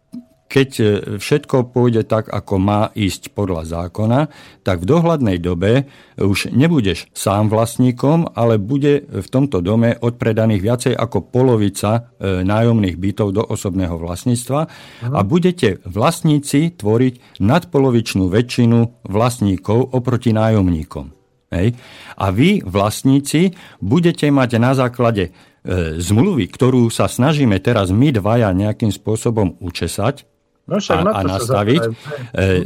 [0.53, 0.85] keď e,
[1.17, 4.29] všetko pôjde tak, ako má ísť podľa zákona,
[4.61, 5.89] tak v dohľadnej dobe
[6.21, 13.01] už nebudeš sám vlastníkom, ale bude v tomto dome odpredaných viacej ako polovica e, nájomných
[13.01, 14.61] bytov do osobného vlastníctva
[15.09, 21.09] a budete vlastníci tvoriť nadpolovičnú väčšinu vlastníkov oproti nájomníkom.
[21.53, 21.77] Hej.
[22.17, 28.53] A vy, vlastníci, budete mať na základe e, zmluvy, ktorú sa snažíme teraz my dvaja
[28.53, 30.32] nejakým spôsobom učesať,
[30.63, 31.81] No a, a nastaviť.
[31.83, 31.91] E,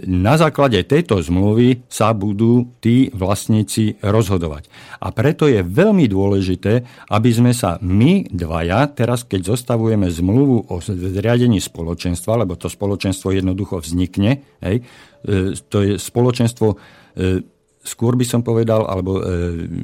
[0.05, 4.69] na základe tejto zmluvy sa budú tí vlastníci rozhodovať.
[5.01, 10.77] A preto je veľmi dôležité, aby sme sa my dvaja, teraz keď zostavujeme zmluvu o
[10.77, 14.85] zriadení spoločenstva, lebo to spoločenstvo jednoducho vznikne, hej,
[15.25, 16.77] e, to je spoločenstvo,
[17.17, 17.41] e,
[17.81, 19.23] skôr by som povedal, alebo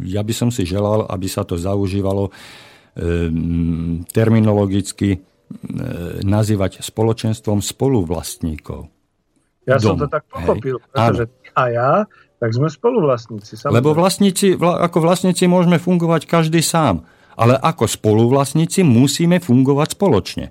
[0.04, 2.36] ja by som si želal, aby sa to zaužívalo
[4.12, 5.24] terminologicky
[6.24, 8.90] nazývať spoločenstvom spoluvlastníkov.
[9.64, 9.96] Ja Dom.
[9.96, 10.86] som to tak pochopil, Hej.
[10.92, 11.24] pretože
[11.56, 11.92] a ja,
[12.42, 13.56] tak sme spoluvlastníci.
[13.56, 13.80] Samozrejme.
[13.80, 17.08] Lebo vlastníci, ako vlastníci môžeme fungovať každý sám,
[17.40, 20.46] ale ako spoluvlastníci musíme fungovať spoločne.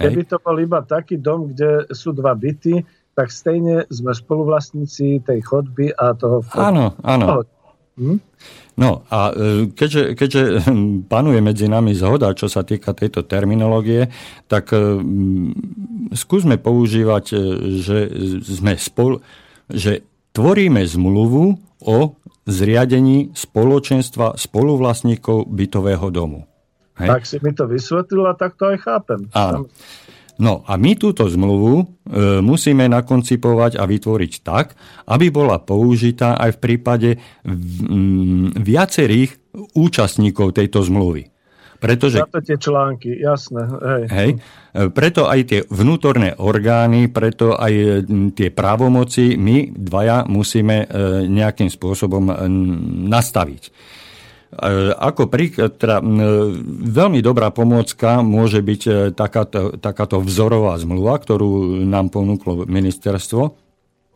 [0.00, 0.14] Hej.
[0.14, 2.80] Keby to bol iba taký dom, kde sú dva byty,
[3.12, 6.40] tak stejne sme spoluvlastníci tej chodby a toho...
[6.54, 7.42] Áno, áno.
[7.98, 8.18] Hm?
[8.78, 10.42] No a e, keďže, keďže
[11.12, 14.06] panuje medzi nami zhoda, čo sa týka tejto terminológie,
[14.46, 15.02] tak e,
[16.14, 17.38] skúsme používať, e,
[17.82, 17.98] že
[18.46, 19.18] sme spol,
[19.66, 21.98] že tvoríme zmluvu o
[22.48, 26.46] zriadení spoločenstva spoluvlastníkov bytového domu.
[27.02, 27.08] Hej?
[27.10, 29.20] Tak si mi to vysvetlil a tak to aj chápem.
[29.34, 29.66] Áno.
[30.38, 31.84] No a my túto zmluvu e,
[32.38, 34.78] musíme nakoncipovať a vytvoriť tak,
[35.10, 37.10] aby bola použitá aj v prípade
[37.42, 37.58] v,
[38.54, 39.34] viacerých
[39.74, 41.34] účastníkov tejto zmluvy.
[41.78, 43.66] Pretože, to tie články, jasné.
[43.66, 44.02] Hej.
[44.10, 44.38] Hej, e,
[44.94, 48.06] preto aj tie vnútorné orgány, preto aj
[48.38, 50.86] tie právomoci my dvaja musíme e,
[51.26, 52.30] nejakým spôsobom
[53.10, 53.62] nastaviť.
[54.48, 56.00] E, ako príklad, teda,
[56.88, 63.68] veľmi dobrá pomôcka môže byť e, takáto, takáto vzorová zmluva, ktorú nám ponúklo ministerstvo,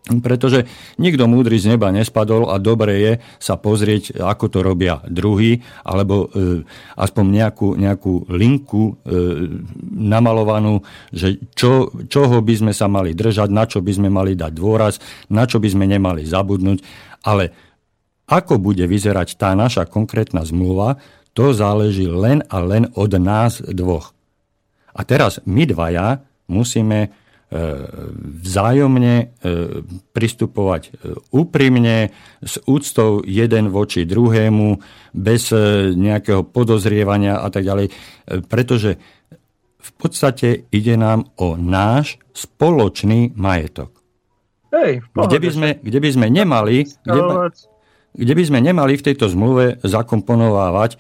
[0.03, 0.67] pretože
[0.99, 6.27] nikto múdry z neba nespadol a dobre je sa pozrieť, ako to robia druhý, alebo
[6.27, 6.67] e,
[6.99, 9.15] aspoň nejakú, nejakú linku e,
[9.95, 10.83] namalovanú,
[11.15, 14.99] že čo, čoho by sme sa mali držať, na čo by sme mali dať dôraz,
[15.31, 16.83] na čo by sme nemali zabudnúť,
[17.23, 17.55] ale
[18.33, 20.97] ako bude vyzerať tá naša konkrétna zmluva,
[21.37, 24.17] to záleží len a len od nás dvoch.
[24.97, 27.09] A teraz my dvaja musíme e,
[28.45, 29.25] vzájomne e,
[30.13, 30.91] pristupovať e,
[31.33, 34.81] úprimne, s úctou jeden voči druhému,
[35.13, 35.53] bez
[35.93, 37.93] nejakého podozrievania a tak ďalej,
[38.49, 38.97] pretože
[39.77, 43.93] v podstate ide nám o náš spoločný majetok.
[44.73, 46.89] Hej, kde, by sme, kde by sme nemali...
[47.05, 47.72] Kde by,
[48.13, 50.99] kde by sme nemali v tejto zmluve zakomponovávať e,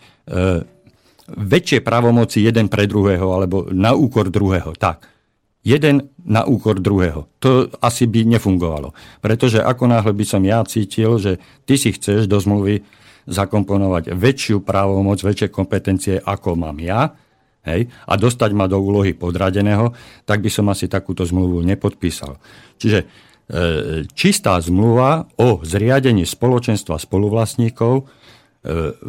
[1.28, 4.72] väčšie pravomoci jeden pre druhého alebo na úkor druhého.
[4.76, 5.08] Tak.
[5.62, 7.30] Jeden na úkor druhého.
[7.38, 8.90] To asi by nefungovalo.
[9.22, 12.82] Pretože ako náhle by som ja cítil, že ty si chceš do zmluvy
[13.30, 17.14] zakomponovať väčšiu právomoc, väčšie kompetencie, ako mám ja,
[17.62, 19.94] hej, a dostať ma do úlohy podradeného,
[20.26, 22.42] tak by som asi takúto zmluvu nepodpísal.
[22.82, 23.06] Čiže
[24.16, 28.04] čistá zmluva o zriadení spoločenstva spoluvlastníkov e,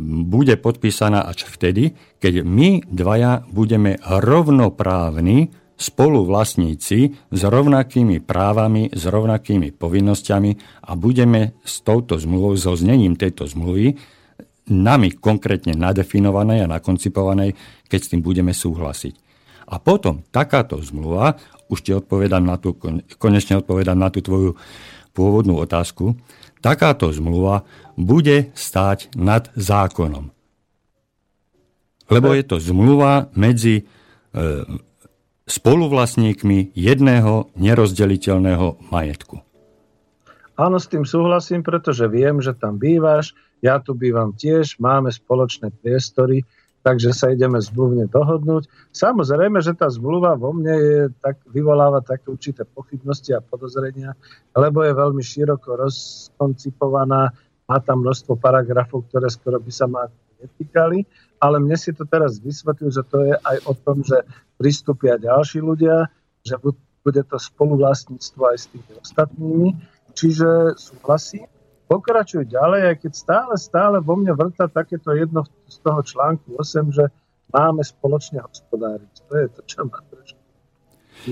[0.04, 5.48] bude podpísaná až vtedy, keď my dvaja budeme rovnoprávni
[5.80, 7.00] spoluvlastníci
[7.32, 10.52] s rovnakými právami, s rovnakými povinnosťami
[10.88, 13.96] a budeme s touto zmluvou, so znením tejto zmluvy,
[14.70, 17.56] nami konkrétne nadefinovanej a nakoncipovanej,
[17.92, 19.16] keď s tým budeme súhlasiť.
[19.72, 21.36] A potom takáto zmluva
[21.74, 22.78] už ti odpovedám na tú,
[23.18, 24.56] konečne odpovedám na tú tvoju
[25.14, 26.18] pôvodnú otázku,
[26.62, 27.66] takáto zmluva
[27.98, 30.30] bude stáť nad zákonom.
[32.08, 33.84] Lebo je to zmluva medzi e,
[35.50, 39.42] spoluvlastníkmi jedného nerozdeliteľného majetku.
[40.54, 43.34] Áno, s tým súhlasím, pretože viem, že tam bývaš,
[43.64, 46.46] ja tu bývam tiež, máme spoločné priestory,
[46.84, 48.68] takže sa ideme zmluvne dohodnúť.
[48.92, 54.14] Samozrejme, že tá zmluva vo mne je, tak, vyvoláva také určité pochybnosti a podozrenia,
[54.54, 57.32] lebo je veľmi široko rozkoncipovaná,
[57.64, 60.12] má tam množstvo paragrafov, ktoré skoro by sa ma
[60.44, 61.08] netýkali,
[61.40, 64.20] ale mne si to teraz vysvetlil, že to je aj o tom, že
[64.60, 66.12] pristúpia ďalší ľudia,
[66.44, 69.70] že bude to spoluvlastníctvo aj s tými ostatnými.
[70.14, 71.48] Čiže súhlasím.
[71.94, 76.90] Pokračuj ďalej, aj keď stále, stále vo mne vrta takéto jedno z toho článku 8,
[76.90, 77.06] že
[77.54, 79.14] máme spoločne hospodáriť.
[79.30, 80.42] To je to, čo ma trošku.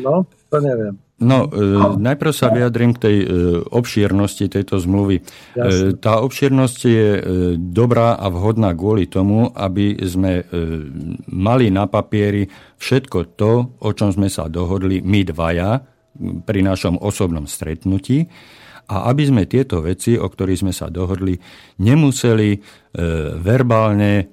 [0.06, 1.02] No, to neviem.
[1.18, 3.26] No, e, najprv sa vyjadrím k tej e,
[3.74, 5.22] obšírnosti tejto zmluvy.
[5.22, 5.24] E,
[5.98, 7.22] tá obšírnosť je e,
[7.58, 10.44] dobrá a vhodná kvôli tomu, aby sme e,
[11.30, 12.46] mali na papieri
[12.78, 15.82] všetko to, o čom sme sa dohodli my dvaja
[16.46, 18.30] pri našom osobnom stretnutí
[18.92, 21.40] a aby sme tieto veci, o ktorých sme sa dohodli,
[21.80, 22.60] nemuseli e,
[23.40, 24.24] verbálne e,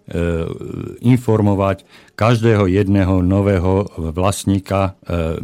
[1.07, 1.87] informovať
[2.19, 5.39] každého jedného nového vlastníka e,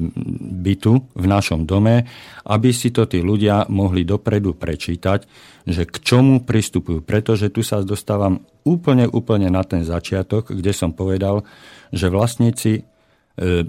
[0.67, 2.03] bytu v našom dome,
[2.51, 5.21] aby si to tí ľudia mohli dopredu prečítať,
[5.63, 7.07] že k čomu pristupujú.
[7.07, 11.47] Pretože tu sa dostávam úplne, úplne na ten začiatok, kde som povedal,
[11.95, 12.83] že vlastníci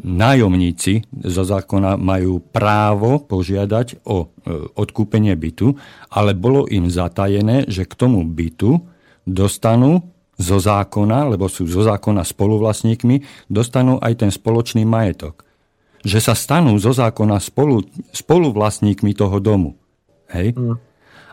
[0.06, 4.28] nájomníci zo zákona majú právo požiadať o e,
[4.78, 5.74] odkúpenie bytu,
[6.14, 8.78] ale bolo im zatajené, že k tomu bytu
[9.26, 10.06] dostanú
[10.38, 15.42] zo zákona, lebo sú zo zákona spoluvlastníkmi, dostanú aj ten spoločný majetok.
[16.06, 17.82] Že sa stanú zo zákona spolu,
[18.14, 19.74] spoluvlastníkmi toho domu.
[20.30, 20.54] Hej?
[20.54, 20.78] Mm.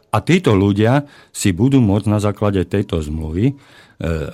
[0.08, 1.04] A títo ľudia
[1.36, 3.54] si budú môcť na základe tejto zmluvy e,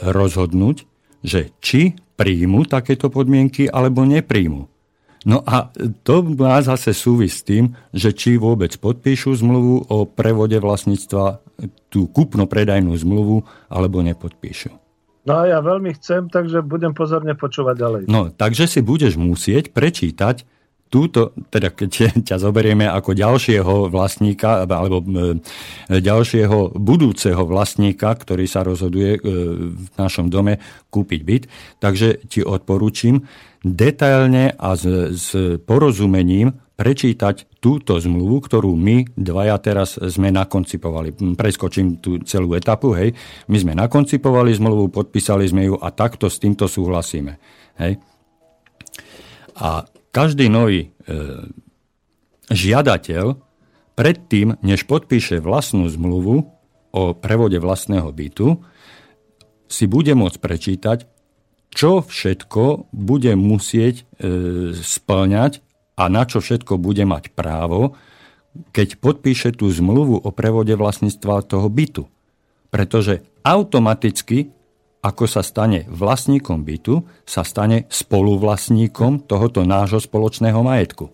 [0.06, 0.86] rozhodnúť,
[1.26, 4.66] že či príjmu takéto podmienky alebo nepríjmu.
[5.26, 5.70] No a
[6.02, 11.42] to má zase súvis s tým, že či vôbec podpíšu zmluvu o prevode vlastníctva,
[11.90, 14.70] tú kúpno-predajnú zmluvu, alebo nepodpíšu.
[15.26, 18.02] No a ja veľmi chcem, takže budem pozorne počúvať ďalej.
[18.08, 20.46] No, takže si budeš musieť prečítať
[20.88, 21.90] túto, teda keď
[22.26, 25.38] ťa zoberieme ako ďalšieho vlastníka alebo e,
[25.88, 29.20] ďalšieho budúceho vlastníka, ktorý sa rozhoduje e,
[29.72, 31.44] v našom dome kúpiť byt,
[31.78, 33.24] takže ti odporúčim
[33.60, 35.28] detailne a s, s
[35.62, 41.34] porozumením prečítať túto zmluvu, ktorú my dvaja teraz sme nakoncipovali.
[41.34, 43.10] Preskočím tú celú etapu, hej.
[43.50, 47.34] My sme nakoncipovali zmluvu, podpísali sme ju a takto s týmto súhlasíme.
[47.82, 47.98] Hej.
[49.58, 50.88] A každý nový e,
[52.48, 53.38] žiadateľ
[53.98, 56.48] predtým, než podpíše vlastnú zmluvu
[56.94, 58.62] o prevode vlastného bytu,
[59.68, 60.98] si bude môcť prečítať,
[61.68, 65.60] čo všetko bude musieť e, splňať
[66.00, 67.98] a na čo všetko bude mať právo,
[68.72, 72.08] keď podpíše tú zmluvu o prevode vlastníctva toho bytu.
[72.72, 74.50] Pretože automaticky
[74.98, 81.06] ako sa stane vlastníkom bytu, sa stane spoluvlastníkom tohoto nášho spoločného majetku.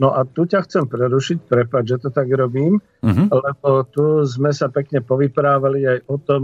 [0.00, 3.26] No a tu ťa chcem prerušiť, prepať, že to tak robím, uh-huh.
[3.28, 6.42] lebo tu sme sa pekne povyprávali aj o tom,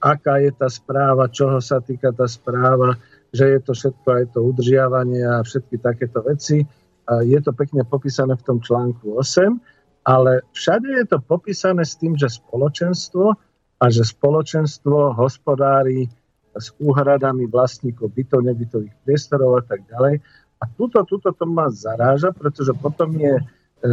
[0.00, 2.96] aká je tá správa, čoho sa týka tá správa,
[3.28, 6.64] že je to všetko aj to udržiavanie a všetky takéto veci.
[7.04, 9.52] A je to pekne popísané v tom článku 8,
[10.08, 13.36] ale všade je to popísané s tým, že spoločenstvo
[13.80, 16.08] a že spoločenstvo hospodári
[16.54, 20.22] s úhradami vlastníkov bytov, nebytových priestorov a tak ďalej.
[20.62, 23.44] A tuto, tuto to ma zaráža, pretože potom je e,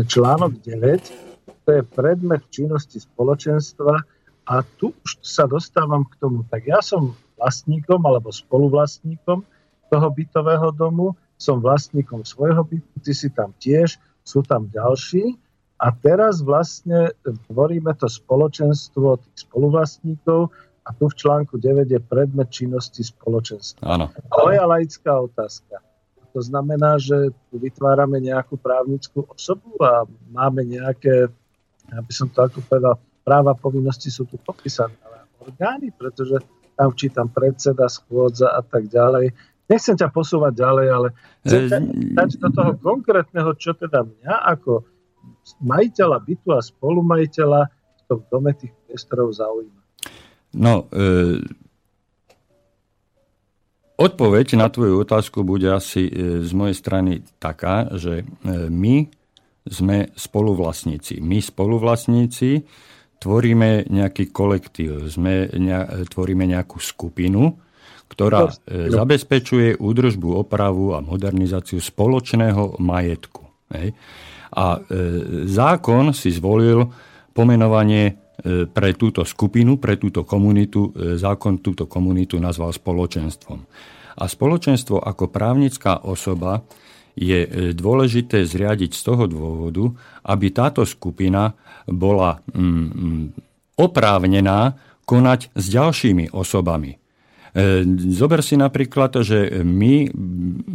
[0.08, 1.32] článok 9,
[1.65, 4.02] to je predmet činnosti spoločenstva
[4.50, 6.45] a tu už sa dostávam k tomu.
[6.50, 9.45] Tak ja som vlastníkom alebo spoluvlastníkom
[9.91, 15.36] toho bytového domu, som vlastníkom svojho bytu, ty si tam tiež, sú tam ďalší
[15.82, 17.10] a teraz vlastne
[17.50, 23.86] tvoríme to spoločenstvo tých spoluvlastníkov, a tu v článku 9 je predmet činnosti spoločenstva.
[23.86, 24.09] Áno.
[24.34, 25.77] Moja laická otázka.
[26.32, 31.27] To znamená, že tu vytvárame nejakú právnickú osobu a máme nejaké,
[31.91, 32.95] ja by som to ako povedal,
[33.27, 36.39] práva povinnosti sú tu popísané, ale orgány, pretože
[36.79, 39.36] tam čítam predseda, schôdza a tak ďalej.
[39.67, 41.07] Nechcem ťa posúvať ďalej, ale
[41.45, 41.77] chcem ťa
[42.15, 44.88] dať do toho konkrétneho, čo teda mňa ako
[45.61, 49.80] majiteľa bytu a spolumajiteľa v tom dome tých priestorov zaujíma.
[50.52, 51.39] No, e,
[53.95, 58.26] odpoveď na tvoju otázku bude asi e, z mojej strany taká, že e,
[58.68, 59.08] my
[59.64, 61.22] sme spoluvlastníci.
[61.22, 62.66] My spoluvlastníci
[63.22, 65.80] tvoríme nejaký kolektív, sme, ne,
[66.10, 67.62] tvoríme nejakú skupinu,
[68.10, 73.45] ktorá e, zabezpečuje údržbu, opravu a modernizáciu spoločného majetku.
[73.72, 73.95] Hej.
[74.52, 74.80] A e,
[75.47, 76.89] zákon si zvolil
[77.32, 78.20] pomenovanie
[78.73, 83.59] pre túto skupinu, pre túto komunitu, e, zákon túto komunitu nazval spoločenstvom.
[84.17, 86.65] A spoločenstvo ako právnická osoba
[87.15, 89.85] je e, dôležité zriadiť z toho dôvodu,
[90.25, 91.53] aby táto skupina
[91.85, 93.23] bola mm, mm,
[93.77, 94.75] oprávnená
[95.05, 96.95] konať s ďalšími osobami.
[96.95, 96.97] E,
[98.15, 100.07] zober si napríklad, že my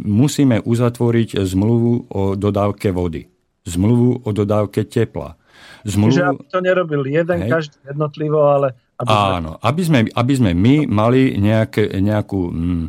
[0.07, 3.25] musíme uzatvoriť zmluvu o dodávke vody,
[3.65, 5.35] zmluvu o dodávke tepla.
[5.87, 6.11] Zmluvu...
[6.11, 7.51] Čiže aby to nerobil jeden, hej.
[7.51, 8.75] každý jednotlivo, ale...
[8.99, 9.63] Aby Áno, sme...
[9.63, 12.51] aby sme, aby sme my mali nejaké, nejakú...
[12.51, 12.85] Mm,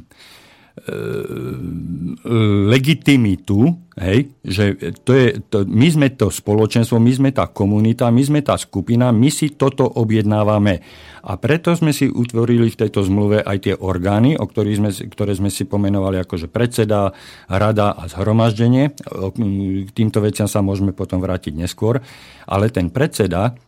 [2.69, 8.23] legitimitu, hej, že to je, to, my sme to spoločenstvo, my sme tá komunita, my
[8.23, 10.81] sme tá skupina, my si toto objednávame.
[11.29, 15.33] A preto sme si utvorili v tejto zmluve aj tie orgány, o ktorých sme, ktoré
[15.35, 17.13] sme si pomenovali ako predseda,
[17.51, 18.95] rada a zhromaždenie.
[18.95, 22.01] K týmto veciam sa môžeme potom vrátiť neskôr.
[22.49, 23.59] Ale ten predseda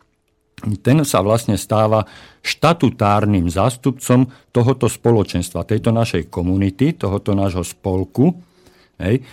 [0.81, 2.05] ten sa vlastne stáva
[2.45, 8.33] štatutárnym zástupcom tohoto spoločenstva, tejto našej komunity, tohoto nášho spolku,
[9.01, 9.25] hej,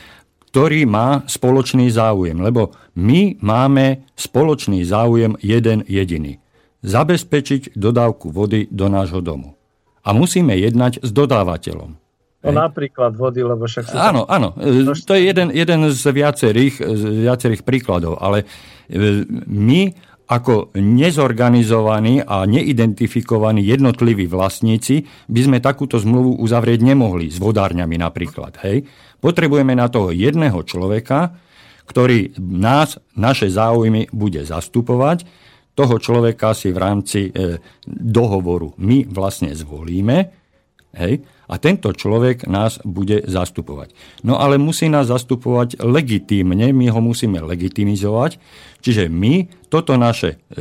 [0.48, 2.40] ktorý má spoločný záujem.
[2.40, 6.40] Lebo my máme spoločný záujem jeden jediný.
[6.80, 9.54] Zabezpečiť dodávku vody do nášho domu.
[10.02, 12.08] A musíme jednať s dodávateľom.
[12.38, 13.90] No napríklad vody, lebo však...
[13.98, 14.54] Áno, áno.
[15.04, 18.46] To je jeden, jeden z, viacerých, z viacerých príkladov, ale
[18.86, 19.90] e, my
[20.28, 28.60] ako nezorganizovaní a neidentifikovaní jednotliví vlastníci by sme takúto zmluvu uzavrieť nemohli s vodárňami napríklad.
[28.60, 28.84] Hej.
[29.24, 31.32] Potrebujeme na toho jedného človeka,
[31.88, 35.24] ktorý nás, naše záujmy bude zastupovať.
[35.72, 37.56] Toho človeka si v rámci e,
[37.88, 40.16] dohovoru my vlastne zvolíme.
[40.92, 43.96] Hej a tento človek nás bude zastupovať.
[44.20, 48.36] No ale musí nás zastupovať legitímne, my ho musíme legitimizovať,
[48.84, 50.60] čiže my toto naše e,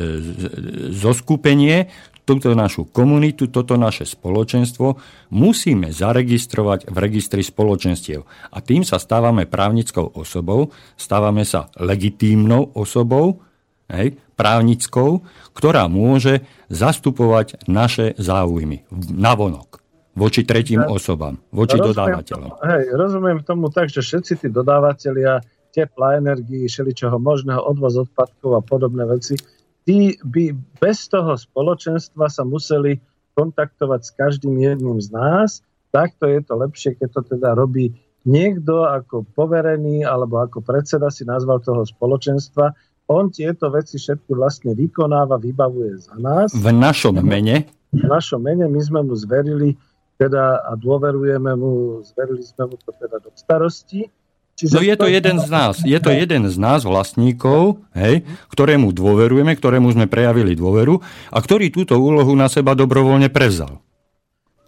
[0.95, 1.91] zoskupenie,
[2.27, 4.99] túto našu komunitu, toto naše spoločenstvo
[5.31, 8.27] musíme zaregistrovať v registri spoločenstiev.
[8.51, 13.39] A tým sa stávame právnickou osobou, stávame sa legitímnou osobou,
[13.87, 15.23] hej, právnickou,
[15.55, 18.83] ktorá môže zastupovať naše záujmy
[19.15, 19.76] navonok
[20.17, 22.49] voči tretím ja, osobám, voči rozumiem dodávateľom.
[22.49, 28.57] Tomu, hej, rozumiem tomu tak, že všetci tí dodávateľia tepla, energii, všeličoho možného, odvoz odpadkov
[28.57, 29.37] a podobné veci,
[29.85, 32.97] tí by bez toho spoločenstva sa museli
[33.37, 35.61] kontaktovať s každým jedným z nás.
[35.93, 37.93] Takto je to lepšie, keď to teda robí
[38.25, 42.73] niekto ako poverený alebo ako predseda si nazval toho spoločenstva.
[43.07, 46.51] On tieto veci všetky vlastne vykonáva, vybavuje za nás.
[46.51, 47.69] V našom mene?
[47.95, 49.79] V našom mene my sme mu zverili
[50.17, 54.09] teda a dôverujeme mu, zverili sme mu to teda do starosti.
[54.57, 58.89] Čiže no je to jeden z nás, je to jeden z nás vlastníkov, hej, ktorému
[58.89, 60.97] dôverujeme, ktorému sme prejavili dôveru
[61.29, 63.77] a ktorý túto úlohu na seba dobrovoľne prevzal.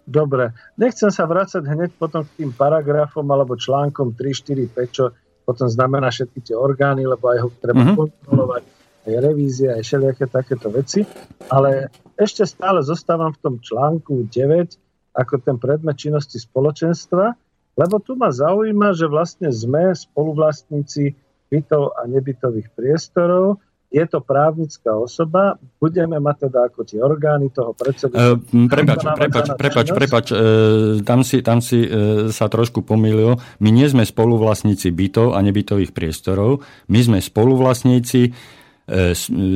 [0.06, 5.04] Dobre, nechcem sa vrácať hneď potom k tým paragrafom alebo článkom 3, 4, 5, čo
[5.42, 7.98] potom znamená všetky tie orgány, lebo aj ho treba mm-hmm.
[7.98, 8.62] kontrolovať,
[9.10, 11.02] aj revízia, aj všelijaké takéto veci.
[11.50, 14.89] Ale ešte stále zostávam v tom článku 9,
[15.20, 17.36] ako ten predmet činnosti spoločenstva,
[17.76, 21.12] lebo tu ma zaujíma, že vlastne sme spoluvlastníci
[21.52, 23.60] bytov a nebytových priestorov,
[23.90, 28.14] je to právnická osoba, budeme mať teda ako tie orgány toho predsedu.
[28.14, 28.38] Uh,
[28.70, 33.42] prepač, prepač, prepač, prepač, uh, tam si, tam si uh, sa trošku pomýlil.
[33.58, 38.32] My nie sme spoluvlastníci bytov a nebytových priestorov, my sme spoluvlastníci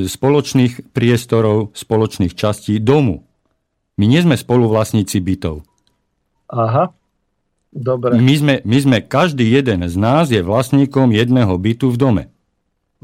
[0.06, 3.26] spoločných priestorov, spoločných častí domu.
[3.94, 5.62] My nie sme spoluvlastníci bytov.
[6.50, 6.90] Aha,
[7.70, 8.18] dobre.
[8.18, 12.24] My sme, my sme, každý jeden z nás je vlastníkom jedného bytu v dome.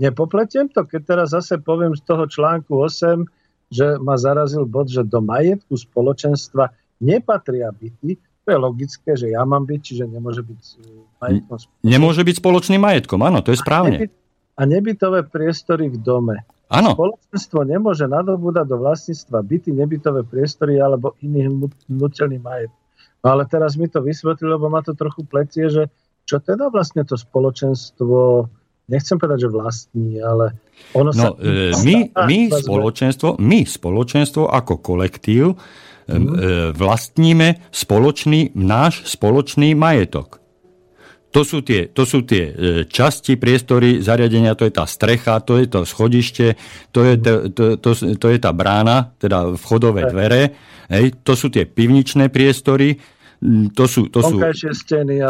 [0.01, 3.23] Nepopletiem to, keď teraz zase poviem z toho článku 8,
[3.71, 8.19] že ma zarazil bod, že do majetku spoločenstva nepatria byty.
[8.45, 10.75] To je logické, že ja mám byť, čiže nemôže byť e,
[11.23, 11.59] majetkom.
[11.87, 14.11] Nemôže byť spoločným majetkom, áno, to je správne.
[14.61, 16.45] A, nebyt, a nebytové priestory v dome.
[16.71, 16.95] Áno.
[16.95, 22.71] Spoločenstvo nemôže nadobúdať do vlastníctva byty, nebytové priestory alebo iných nutelný majet.
[23.25, 25.91] No ale teraz mi to vysvetlilo, lebo ma to trochu pletie, že
[26.25, 28.47] čo teda vlastne to spoločenstvo,
[28.87, 30.55] nechcem povedať, že vlastní, ale
[30.95, 31.27] ono no, sa...
[31.43, 35.59] E, my, my, spoločenstvo, my spoločenstvo ako kolektív
[36.07, 36.75] mm.
[36.79, 40.40] vlastníme spoločný, náš spoločný majetok.
[41.31, 42.53] To sú tie, to sú tie e,
[42.91, 46.59] časti, priestory, zariadenia, to je tá strecha, to je to schodište,
[46.91, 50.43] to je, to, to, to, to je tá brána, teda vchodové dvere,
[50.91, 52.99] hej, to sú tie pivničné priestory,
[53.73, 54.37] to sú, to sú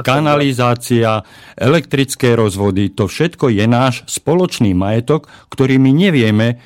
[0.03, 1.23] kanalizácia,
[1.55, 6.57] elektrické rozvody, to všetko je náš spoločný majetok, ktorý my nevieme e,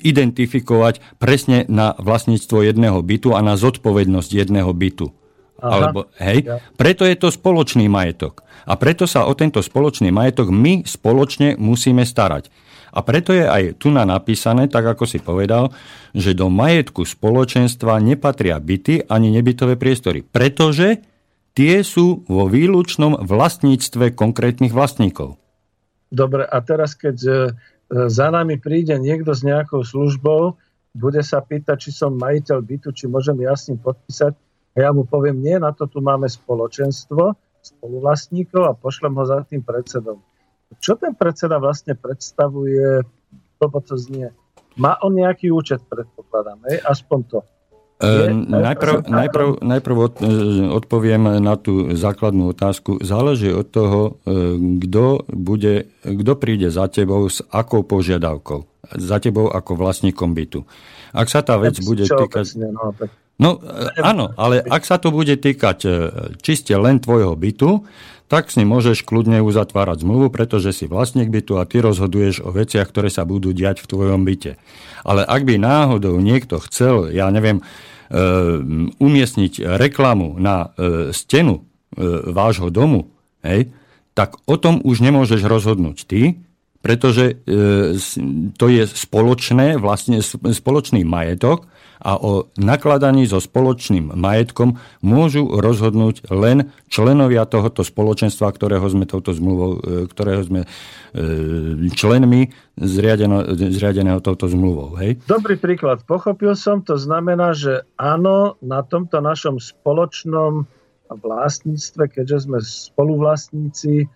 [0.00, 5.17] identifikovať presne na vlastníctvo jedného bytu a na zodpovednosť jedného bytu.
[5.58, 6.62] Aha, alebo, hej, ja.
[6.78, 8.46] preto je to spoločný majetok.
[8.68, 12.46] A preto sa o tento spoločný majetok my spoločne musíme starať.
[12.94, 15.74] A preto je aj tu na napísané, tak ako si povedal,
[16.16, 21.04] že do majetku spoločenstva nepatria byty ani nebytové priestory, pretože
[21.52, 25.36] tie sú vo výlučnom vlastníctve konkrétnych vlastníkov.
[26.08, 27.30] Dobre, a teraz keď e,
[28.08, 30.56] za nami príde niekto s nejakou službou,
[30.96, 34.32] bude sa pýtať, či som majiteľ bytu, či môžem jasne podpísať,
[34.78, 39.42] a ja mu poviem, nie, na to tu máme spoločenstvo, spoluvlastníkov a pošlem ho za
[39.42, 40.22] tým predsedom.
[40.78, 43.02] Čo ten predseda vlastne predstavuje,
[43.58, 44.30] to to znie?
[44.78, 46.78] Má on nejaký účet, predpokladám, hej?
[46.86, 47.38] aspoň to.
[47.98, 50.30] Je, najprv, najprv, najprv od, e,
[50.70, 53.02] odpoviem na tú základnú otázku.
[53.02, 54.54] Záleží od toho, e,
[54.86, 58.70] kto, bude, kto príde za tebou s akou požiadavkou.
[58.94, 60.62] Za tebou ako vlastníkom bytu.
[61.10, 62.70] Ak sa tá vec bude týkať...
[62.70, 63.62] No, tak No
[64.02, 65.90] áno, ale ak sa to bude týkať e,
[66.42, 67.86] čiste len tvojho bytu,
[68.26, 72.50] tak s ním môžeš kľudne uzatvárať zmluvu, pretože si vlastník bytu a ty rozhoduješ o
[72.50, 74.58] veciach, ktoré sa budú diať v tvojom byte.
[75.06, 77.64] Ale ak by náhodou niekto chcel, ja neviem, e,
[78.98, 81.62] umiestniť reklamu na e, stenu
[82.28, 83.10] vášho domu,
[83.42, 83.72] hej,
[84.12, 86.36] tak o tom už nemôžeš rozhodnúť ty,
[86.84, 87.42] pretože
[88.54, 91.66] to je spoločné, vlastne spoločný majetok
[91.98, 99.34] a o nakladaní so spoločným majetkom môžu rozhodnúť len členovia tohoto spoločenstva, ktorého sme touto
[99.34, 100.66] zmluvou, e, ktorého sme e,
[101.92, 104.94] členmi zriadeno, zriadeného touto zmluvou.
[105.02, 105.18] Hej?
[105.26, 106.06] Dobrý príklad.
[106.06, 110.66] Pochopil som, to znamená, že áno, na tomto našom spoločnom
[111.10, 114.06] vlastníctve, keďže sme spoluvlastníci, e,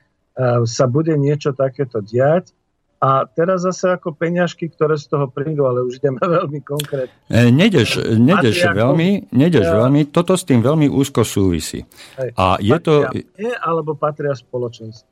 [0.69, 2.55] sa bude niečo takéto diať
[3.03, 7.19] a teraz zase ako peňažky, ktoré z toho prídu, ale už ideme veľmi konkrétne.
[7.27, 9.75] E, nedeš, nedeš veľmi, nedeš ja.
[9.83, 11.83] veľmi, toto s tým veľmi úzko súvisí.
[12.15, 12.31] Hej.
[12.39, 13.11] A je to...
[13.35, 15.11] Nie, alebo patria spoločenstvo?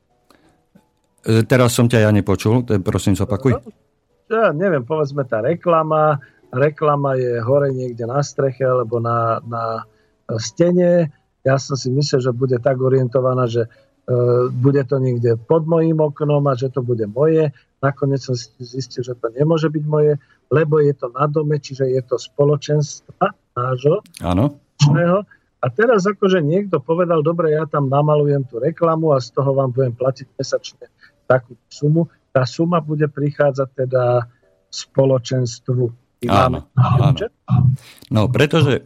[1.26, 3.59] E, teraz som ťa ja nepočul, prosím zopakuj.
[3.59, 3.66] No,
[4.30, 6.22] ja neviem, povedzme tá reklama,
[6.55, 9.82] reklama je hore niekde na streche alebo na, na
[10.38, 11.11] stene.
[11.43, 13.68] Ja som si myslel, že bude tak orientovaná, že e,
[14.55, 17.51] bude to niekde pod mojím oknom a že to bude moje.
[17.81, 20.20] Nakoniec som zistil, že to nemôže byť moje,
[20.53, 24.05] lebo je to na dome, čiže je to spoločenstva nášho.
[24.20, 24.61] Áno.
[25.61, 29.76] A teraz akože niekto povedal, dobre, ja tam namalujem tú reklamu a z toho vám
[29.76, 30.89] budem platiť mesačne
[31.28, 32.09] takú sumu.
[32.33, 34.24] Tá suma bude prichádzať teda
[34.72, 35.85] spoločenstvu.
[36.28, 37.16] Áno, áno.
[38.12, 38.84] No, pretože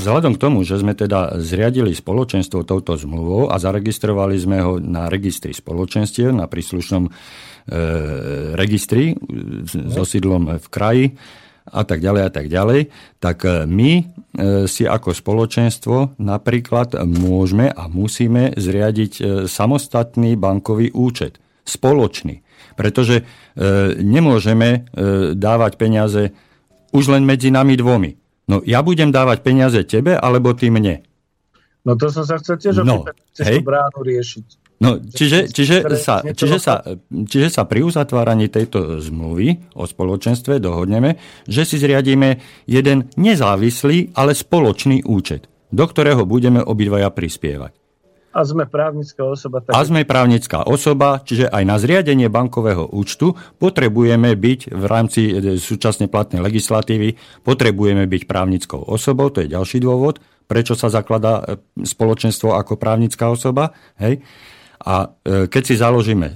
[0.00, 5.12] vzhľadom k tomu, že sme teda zriadili spoločenstvo touto zmluvou a zaregistrovali sme ho na
[5.12, 7.10] registri spoločenstiev, na príslušnom e,
[8.56, 9.12] registri
[9.68, 11.06] so sídlom v kraji
[11.68, 12.80] a tak ďalej a tak ďalej,
[13.20, 14.04] tak e, my e,
[14.64, 21.36] si ako spoločenstvo napríklad môžeme a musíme zriadiť e, samostatný bankový účet.
[21.68, 23.24] Spoločný pretože e,
[24.00, 24.78] nemôžeme e,
[25.34, 26.22] dávať peniaze
[26.92, 28.16] už len medzi nami dvomi.
[28.48, 31.04] No ja budem dávať peniaze tebe, alebo ty mne.
[31.84, 33.04] No to som sa chcel tiež no,
[33.40, 33.64] hej.
[33.64, 34.68] bránu riešiť.
[34.78, 41.18] No, čiže, čiže, sa, čiže, sa, čiže sa pri uzatváraní tejto zmluvy o spoločenstve dohodneme,
[41.50, 42.38] že si zriadíme
[42.70, 47.77] jeden nezávislý, ale spoločný účet, do ktorého budeme obidvaja prispievať.
[48.38, 49.58] A sme právnická osoba.
[49.58, 49.74] Tak...
[49.74, 55.58] A sme právnická osoba, čiže aj na zriadenie bankového účtu potrebujeme byť v rámci e,
[55.58, 61.58] súčasne platnej legislatívy, potrebujeme byť právnickou osobou, to je ďalší dôvod, prečo sa zakladá e,
[61.82, 63.74] spoločenstvo ako právnická osoba.
[63.98, 64.22] Hej?
[64.86, 66.28] A e, keď si založíme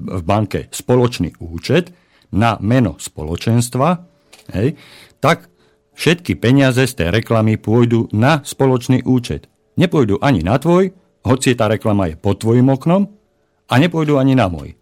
[0.00, 1.92] v banke spoločný účet
[2.32, 4.00] na meno spoločenstva,
[4.56, 4.80] hej,
[5.20, 5.52] tak
[5.92, 9.50] všetky peniaze z tej reklamy pôjdu na spoločný účet.
[9.76, 13.08] Nepôjdu ani na tvoj, hoci tá reklama je pod tvojim oknom
[13.68, 14.76] a nepôjdu ani na môj.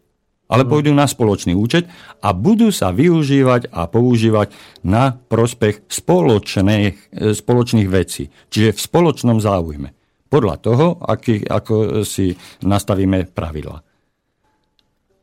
[0.49, 0.71] Ale no.
[0.73, 1.85] pôjdu na spoločný účet
[2.25, 4.49] a budú sa využívať a používať
[4.81, 8.33] na prospech spoločných, e, spoločných vecí.
[8.49, 9.93] Čiže v spoločnom záujme.
[10.33, 12.33] Podľa toho, aký, ako si
[12.65, 13.85] nastavíme pravidla.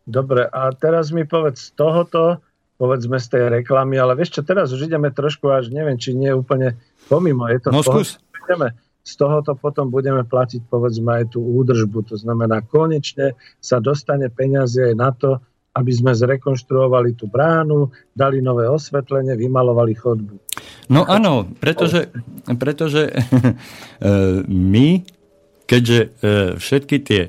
[0.06, 2.38] Dobre, a teraz mi povedz z tohoto,
[2.78, 6.30] povedzme z tej reklamy, ale vieš čo, teraz už ideme trošku až, neviem, či nie
[6.30, 6.78] úplne
[7.10, 7.50] pomimo.
[7.50, 8.22] Je to no skús.
[8.46, 12.10] Ideme z tohoto potom budeme platiť povedzme aj tú údržbu.
[12.10, 15.38] To znamená, konečne sa dostane peniaze aj na to,
[15.76, 20.36] aby sme zrekonštruovali tú bránu, dali nové osvetlenie, vymalovali chodbu.
[20.90, 22.10] No áno, pretože,
[22.58, 23.18] pretože e,
[24.48, 24.88] my,
[25.68, 26.08] keďže e,
[26.58, 27.22] všetky tie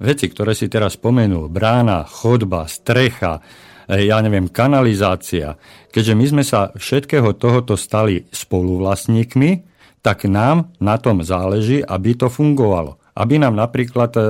[0.00, 3.44] veci, ktoré si teraz spomenul, brána, chodba, strecha,
[3.84, 5.60] e, ja neviem, kanalizácia,
[5.92, 9.69] keďže my sme sa všetkého tohoto stali spoluvlastníkmi,
[10.00, 12.96] tak nám na tom záleží, aby to fungovalo.
[13.12, 14.22] Aby nám napríklad e,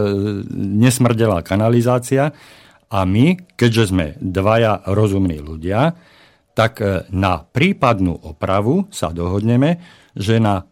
[0.56, 2.34] nesmrdela kanalizácia
[2.90, 5.94] a my, keďže sme dvaja rozumní ľudia,
[6.58, 9.78] tak e, na prípadnú opravu sa dohodneme,
[10.18, 10.66] že na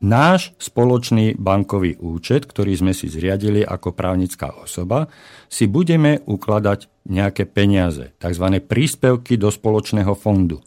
[0.00, 5.12] náš spoločný bankový účet, ktorý sme si zriadili ako právnická osoba,
[5.52, 8.46] si budeme ukladať nejaké peniaze, tzv.
[8.64, 10.64] príspevky do spoločného fondu.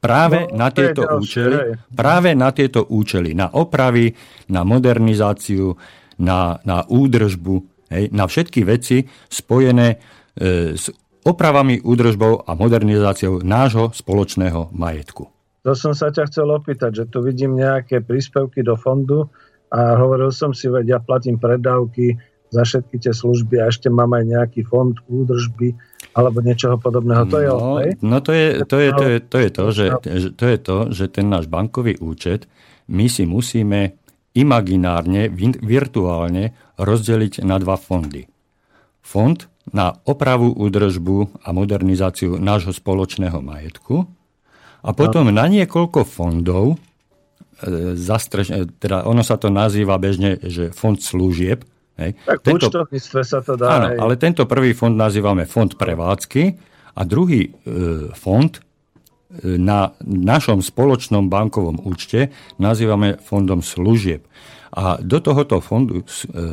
[0.00, 4.16] Práve, no, na tieto účely, práve na tieto účely, na opravy,
[4.48, 5.76] na modernizáciu,
[6.16, 7.54] na, na údržbu,
[7.92, 9.96] hej, na všetky veci spojené e,
[10.72, 10.88] s
[11.20, 15.28] opravami, údržbou a modernizáciou nášho spoločného majetku.
[15.68, 19.28] To som sa ťa chcel opýtať, že tu vidím nejaké príspevky do fondu
[19.68, 22.16] a hovoril som si, veď ja platím predávky
[22.48, 25.76] za všetky tie služby a ešte mám aj nejaký fond údržby
[26.16, 27.22] alebo niečoho podobného.
[27.28, 27.90] To je no, okay?
[28.02, 29.84] no to, je, to, je, to, je, to, je to, že,
[30.34, 32.50] to je to, že ten náš bankový účet
[32.90, 33.94] my si musíme
[34.34, 35.30] imaginárne,
[35.62, 38.26] virtuálne rozdeliť na dva fondy.
[39.02, 39.38] Fond
[39.70, 44.06] na opravu, údržbu a modernizáciu nášho spoločného majetku
[44.82, 46.74] a potom na niekoľko fondov,
[47.60, 51.62] e, zastreš, teda ono sa to nazýva bežne, že fond služieb,
[52.00, 52.16] Hej.
[52.24, 52.66] Tak tento,
[53.22, 53.68] sa to dá.
[53.76, 56.42] Áno, ale tento prvý fond nazývame fond prevádzky
[56.96, 57.50] a druhý e,
[58.16, 58.60] fond e,
[59.60, 64.24] na našom spoločnom bankovom účte nazývame fondom služieb.
[64.70, 66.04] A do tohoto fondu e,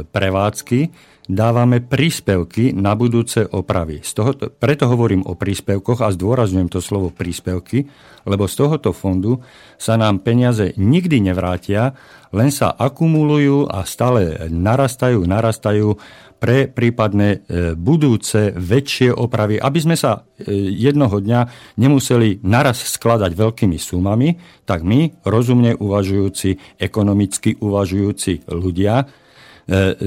[0.04, 0.80] prevádzky
[1.28, 4.00] dávame príspevky na budúce opravy.
[4.02, 7.86] Z tohoto, preto hovorím o príspevkoch a zdôrazňujem to slovo príspevky,
[8.24, 9.44] lebo z tohoto fondu
[9.76, 11.94] sa nám peniaze nikdy nevrátia,
[12.32, 15.96] len sa akumulujú a stále narastajú, narastajú
[16.38, 23.34] pre prípadné e, budúce väčšie opravy, aby sme sa e, jednoho dňa nemuseli naraz skladať
[23.34, 29.10] veľkými sumami, tak my, rozumne uvažujúci, ekonomicky uvažujúci ľudia,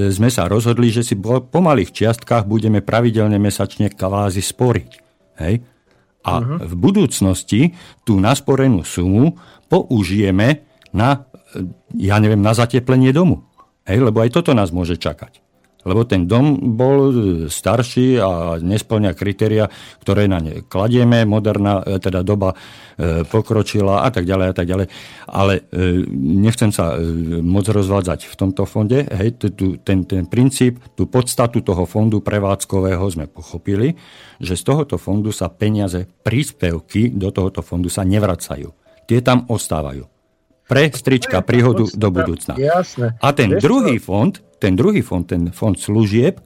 [0.08, 4.90] sme sa rozhodli, že si po malých čiastkách budeme pravidelne mesačne kvázi sporiť.
[5.44, 5.61] Hej?
[6.24, 6.64] A uh-huh.
[6.64, 9.36] v budúcnosti tú nasporenú sumu
[9.68, 11.64] použijeme na, e,
[11.96, 13.44] ja neviem, na zateplenie domu.
[13.84, 14.04] Hej?
[14.04, 15.49] Lebo aj toto nás môže čakať
[15.84, 16.98] lebo ten dom bol
[17.48, 19.68] starší a nesplňa kritéria,
[20.04, 24.66] ktoré na ne kladieme, moderná e, teda doba e, pokročila a tak ďalej a tak
[24.68, 24.86] ďalej.
[25.32, 25.62] Ale e,
[26.20, 27.00] nechcem sa
[27.40, 29.08] moc rozvádzať v tomto fonde.
[29.08, 29.40] Hej,
[29.84, 33.96] ten, ten princíp, tú podstatu toho fondu prevádzkového sme pochopili,
[34.36, 38.68] že z tohoto fondu sa peniaze, príspevky do tohoto fondu sa nevracajú.
[39.08, 40.19] Tie tam ostávajú
[40.70, 42.54] pre strička príhodu do budúcna.
[43.18, 44.30] A ten druhý fond,
[44.62, 46.38] ten druhý fond, ten fond služieb,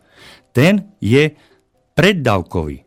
[0.56, 1.36] ten je
[1.92, 2.80] preddavkový.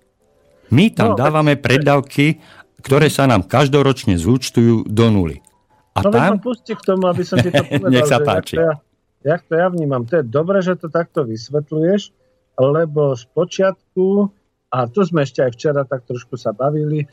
[0.74, 2.42] My tam no, dávame preddavky,
[2.82, 5.38] ktoré sa nám každoročne zúčtujú do nuly.
[5.94, 6.42] A no tam...
[6.42, 7.94] pusti k tomu, aby som ti to povedal.
[7.94, 8.58] Nech sa páči.
[8.58, 8.74] Jak to, ja,
[9.22, 10.02] jak to ja vnímam.
[10.10, 12.12] To je dobré, že to takto vysvetľuješ,
[12.58, 14.34] lebo z počiatku,
[14.68, 17.08] a tu sme ešte aj včera tak trošku sa bavili,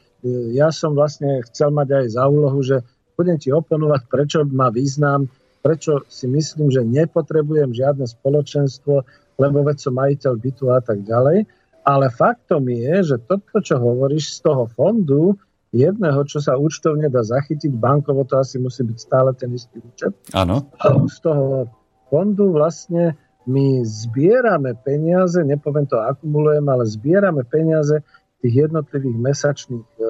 [0.57, 2.81] ja som vlastne chcel mať aj za úlohu, že
[3.15, 5.31] budem ti oponovať, prečo má význam,
[5.65, 8.95] prečo si myslím, že nepotrebujem žiadne spoločenstvo,
[9.41, 11.49] lebo veď som majiteľ bytu a tak ďalej.
[11.85, 15.37] Ale faktom je, že toto, čo hovoríš z toho fondu,
[15.75, 20.15] jedného, čo sa účtovne dá zachytiť, bankovo to asi musí byť stále ten istý účet.
[20.31, 20.71] Áno.
[21.11, 21.69] Z toho
[22.09, 28.01] fondu vlastne my zbierame peniaze, nepoviem to akumulujeme, ale zbierame peniaze
[28.41, 30.09] tých jednotlivých mesačných, e,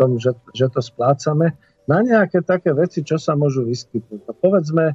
[0.00, 1.52] tom, že, že to splácame
[1.90, 4.30] na nejaké také veci, čo sa môžu vyskytnúť.
[4.30, 4.94] No, povedzme,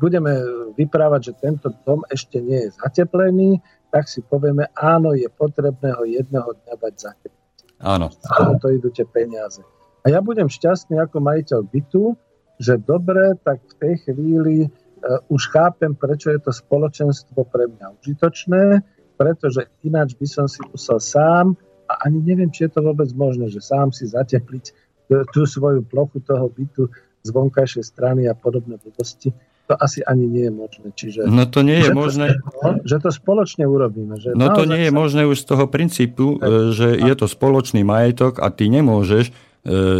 [0.00, 0.40] budeme
[0.72, 3.60] vyprávať, že tento dom ešte nie je zateplený,
[3.92, 7.58] tak si povieme, áno, je potrebné ho jedného dňa dať zatepliť.
[7.84, 8.08] Áno.
[8.40, 9.60] Áno, to idú tie peniaze.
[10.04, 12.16] A ja budem šťastný ako majiteľ bytu,
[12.58, 17.86] že dobre, tak v tej chvíli uh, už chápem, prečo je to spoločenstvo pre mňa
[18.02, 18.82] užitočné,
[19.14, 21.54] pretože ináč by som si musel sám,
[21.88, 26.20] a ani neviem, či je to vôbec možné, že sám si zatepliť tú svoju plochu
[26.20, 26.92] toho bytu
[27.24, 29.34] z vonkajšej strany a podobné blbosti,
[29.68, 30.86] to asi ani nie je možné.
[30.96, 32.26] Čiže, no to nie je že možné.
[32.40, 34.16] To, že to spoločne urobíme.
[34.16, 37.84] Že no to nie je možné už z toho princípu, ne, že je to spoločný
[37.84, 39.32] majetok a ty nemôžeš e,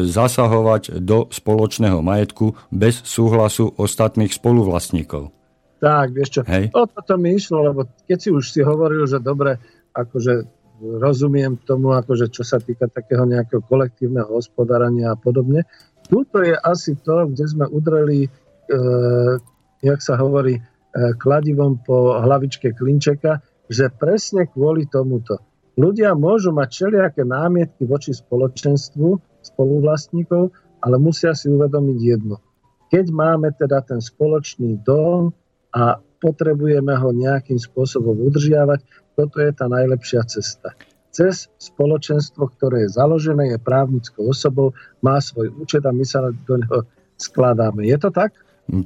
[0.08, 5.36] zasahovať do spoločného majetku bez súhlasu ostatných spoluvlastníkov.
[5.78, 6.74] Tak, vieš čo, Hej.
[6.74, 9.62] o toto mi išlo, lebo keď si už si hovoril, že dobre,
[9.94, 15.66] akože rozumiem tomu, akože čo sa týka takého nejakého kolektívneho hospodárania a podobne.
[16.06, 18.28] Tuto je asi to, kde sme udreli, e,
[19.82, 20.62] jak sa hovorí, e,
[21.18, 25.42] kladivom po hlavičke klinčeka, že presne kvôli tomuto.
[25.78, 29.08] Ľudia môžu mať všelijaké námietky voči spoločenstvu,
[29.46, 30.50] spoluvlastníkov,
[30.82, 32.38] ale musia si uvedomiť jedno.
[32.88, 35.28] keď máme teda ten spoločný dom
[35.76, 38.80] a potrebujeme ho nejakým spôsobom udržiavať,
[39.18, 40.78] toto je tá najlepšia cesta.
[41.10, 44.70] Cez spoločenstvo, ktoré je založené, je právnickou osobou,
[45.02, 46.86] má svoj účet a my sa do neho
[47.18, 47.82] skladáme.
[47.82, 48.30] Je to tak?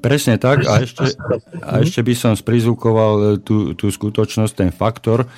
[0.01, 0.65] Presne tak.
[0.65, 1.13] A ešte,
[1.61, 5.29] a ešte by som sprizvukoval e, tú, tú skutočnosť, ten faktor, e,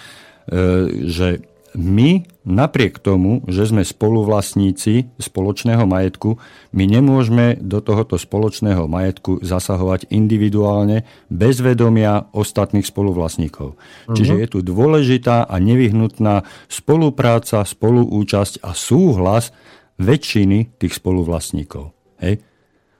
[1.10, 1.42] že
[1.74, 6.36] my napriek tomu, že sme spoluvlastníci spoločného majetku,
[6.76, 13.74] my nemôžeme do tohoto spoločného majetku zasahovať individuálne bez vedomia ostatných spoluvlastníkov.
[13.74, 14.14] Uh-huh.
[14.14, 19.50] Čiže je tu dôležitá a nevyhnutná spolupráca, spoluúčasť a súhlas
[19.96, 21.96] väčšiny tých spoluvlastníkov.
[22.20, 22.44] Hej?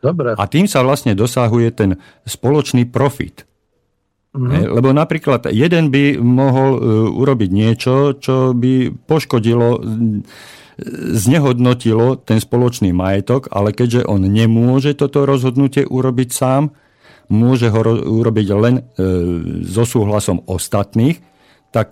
[0.01, 0.37] Dobre.
[0.37, 1.91] A tým sa vlastne dosahuje ten
[2.29, 3.49] spoločný profit.
[4.35, 4.75] Mm-hmm.
[4.75, 9.79] Lebo napríklad jeden by mohol uh, urobiť niečo, čo by poškodilo,
[11.15, 16.75] znehodnotilo ten spoločný majetok, ale keďže on nemôže toto rozhodnutie urobiť sám,
[17.31, 18.83] môže ho ro- urobiť len uh,
[19.63, 21.23] so súhlasom ostatných,
[21.75, 21.91] tak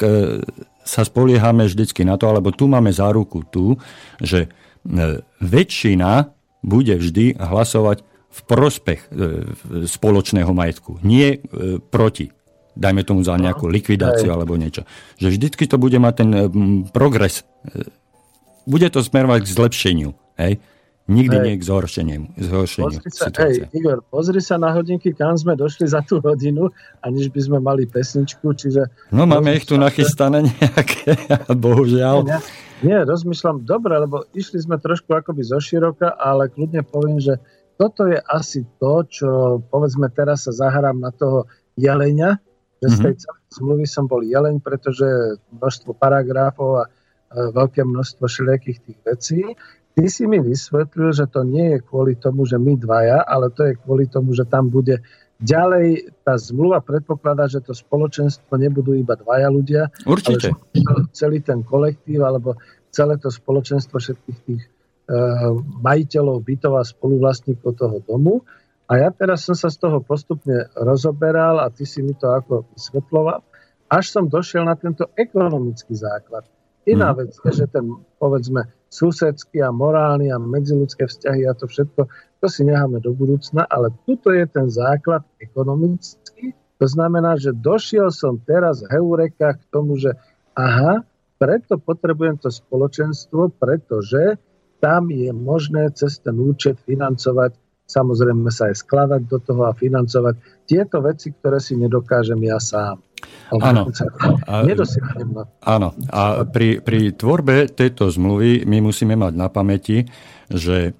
[0.87, 3.75] sa spoliehame vždycky na to, alebo tu máme záruku tu,
[4.23, 4.47] že
[5.43, 6.31] väčšina
[6.63, 9.09] bude vždy hlasovať v prospech e,
[9.85, 12.33] spoločného majetku, nie e, proti.
[12.73, 14.89] Dajme tomu za nejakú likvidáciu alebo niečo.
[15.21, 16.31] Že vždycky to bude mať ten
[16.89, 17.45] progres.
[17.69, 17.85] E,
[18.65, 20.11] bude to smerovať k zlepšeniu.
[20.41, 20.57] Hej?
[21.11, 21.45] Nikdy hej.
[21.45, 22.21] nie k zhoršeniu.
[22.39, 26.71] zhoršeniu pozri sa, hej, Igor, pozri sa na hodinky, kam sme došli za tú hodinu,
[27.03, 28.55] aniž by sme mali pesničku.
[28.55, 31.19] Čiže no máme ich tu nachystané nejaké,
[31.67, 32.23] bohužiaľ.
[32.23, 32.39] Nie,
[32.87, 37.35] nie, rozmýšľam, dobre, lebo išli sme trošku akoby zo široka, ale kľudne poviem, že
[37.83, 42.39] toto je asi to, čo povedzme teraz sa zahrám na toho jelenia,
[42.79, 43.03] že z mhm.
[43.03, 45.07] tej celej zmluvy som bol jeleň, pretože
[45.51, 46.91] množstvo paragrafov a
[47.35, 49.41] veľké množstvo všelijakých tých vecí.
[49.93, 53.67] Ty si mi vysvetlil, že to nie je kvôli tomu, že my dvaja, ale to
[53.67, 55.03] je kvôli tomu, že tam bude
[55.43, 60.55] ďalej tá zmluva predpokladá, že to spoločenstvo nebudú iba dvaja ľudia, Určite.
[60.87, 62.55] ale celý ten kolektív alebo
[62.95, 64.63] celé to spoločenstvo všetkých tých
[65.83, 68.43] majiteľov bytov a spoluvlastníkov toho domu.
[68.91, 72.69] A ja teraz som sa z toho postupne rozoberal a ty si mi to ako
[72.77, 73.41] vysvetloval,
[73.89, 76.45] až som došiel na tento ekonomický základ.
[76.85, 77.17] Iná mm.
[77.17, 77.87] vec je, že ten,
[78.19, 82.11] povedzme, susedský a morálny a medziludské vzťahy a to všetko,
[82.43, 86.53] to si necháme do budúcna, ale tuto je ten základ ekonomický.
[86.83, 90.19] To znamená, že došiel som teraz v Heureka k tomu, že
[90.59, 91.07] aha,
[91.39, 94.37] preto potrebujem to spoločenstvo, pretože
[94.83, 97.55] tam je možné cez ten účet financovať,
[97.87, 102.99] samozrejme sa aj skladať do toho a financovať tieto veci, ktoré si nedokážem ja sám.
[103.63, 103.87] Áno.
[104.51, 104.67] A,
[105.63, 105.89] áno.
[106.11, 110.03] A pri, pri tvorbe tejto zmluvy my musíme mať na pamäti,
[110.51, 110.93] že e,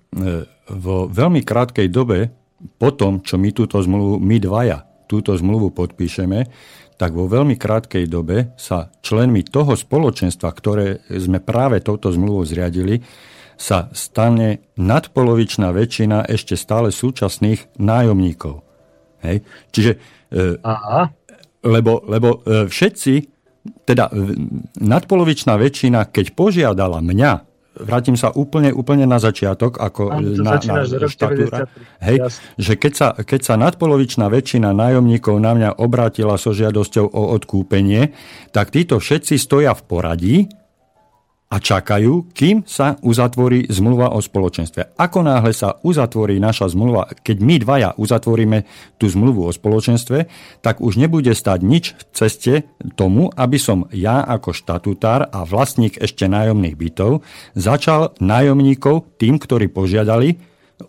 [0.71, 2.31] vo veľmi krátkej dobe,
[2.79, 6.47] po tom, čo my túto zmluvu, my dvaja túto zmluvu podpíšeme,
[6.95, 13.03] tak vo veľmi krátkej dobe sa členmi toho spoločenstva, ktoré sme práve touto zmluvou zriadili,
[13.57, 18.63] sa stane nadpolovičná väčšina ešte stále súčasných nájomníkov.
[19.23, 19.47] Hej?
[19.71, 19.93] Čiže,
[20.33, 21.11] e, Aha.
[21.63, 23.15] Lebo, lebo e, všetci,
[23.87, 24.11] teda
[24.83, 31.09] nadpolovičná väčšina, keď požiadala mňa, vrátim sa úplne, úplne na začiatok, ako Áno, na, na
[31.09, 31.71] štatúra,
[32.05, 32.19] hej,
[32.61, 38.13] že keď sa, keď sa nadpolovičná väčšina nájomníkov na mňa obrátila so žiadosťou o odkúpenie,
[38.53, 40.37] tak títo všetci stoja v poradí,
[41.53, 44.97] a čakajú, kým sa uzatvorí zmluva o spoločenstve.
[44.97, 48.65] Ako náhle sa uzatvorí naša zmluva, keď my dvaja uzatvoríme
[48.97, 50.33] tú zmluvu o spoločenstve,
[50.65, 52.55] tak už nebude stať nič v ceste
[52.97, 57.21] tomu, aby som ja ako štatutár a vlastník ešte nájomných bytov
[57.53, 60.41] začal nájomníkov, tým, ktorí požiadali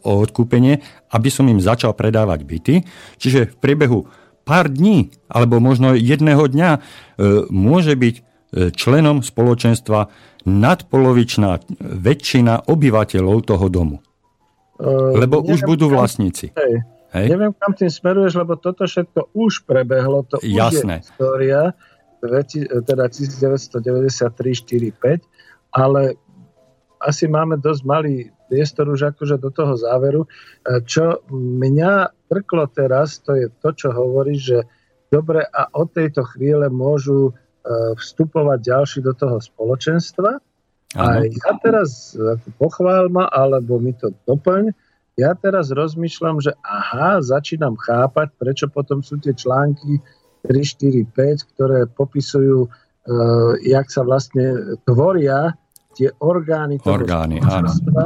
[0.08, 0.80] o odkúpenie,
[1.12, 2.76] aby som im začal predávať byty.
[3.20, 4.00] Čiže v priebehu
[4.48, 6.80] pár dní alebo možno jedného dňa e,
[7.52, 8.22] môže byť e,
[8.72, 10.08] členom spoločenstva
[10.44, 14.04] nadpolovičná väčšina obyvateľov toho domu.
[14.80, 16.52] Uh, lebo neviem, už budú vlastníci.
[16.52, 16.84] Hej.
[17.14, 17.30] Hej?
[17.30, 20.98] Neviem, kam tým smeruješ, lebo toto všetko už prebehlo, to Jasné.
[21.00, 21.78] už je história,
[22.84, 25.22] teda 1993-45,
[25.78, 26.18] ale
[27.04, 30.24] asi máme dosť malý priestor už akože do toho záveru.
[30.24, 30.28] E,
[30.88, 34.64] čo mňa trklo teraz, to je to, čo hovorí, že
[35.12, 37.34] dobre a od tejto chvíle môžu E,
[37.96, 40.40] vstupovať ďalší do toho spoločenstva.
[40.94, 41.00] Ano.
[41.00, 42.14] A ja teraz,
[42.60, 44.76] pochvál ma, alebo mi to doplň,
[45.14, 50.02] ja teraz rozmýšľam, že aha, začínam chápať, prečo potom sú tie články
[50.42, 55.54] 3, 4, 5, ktoré popisujú, uh, jak sa vlastne tvoria
[55.94, 58.06] tie orgány toho orgány, spoločenstva.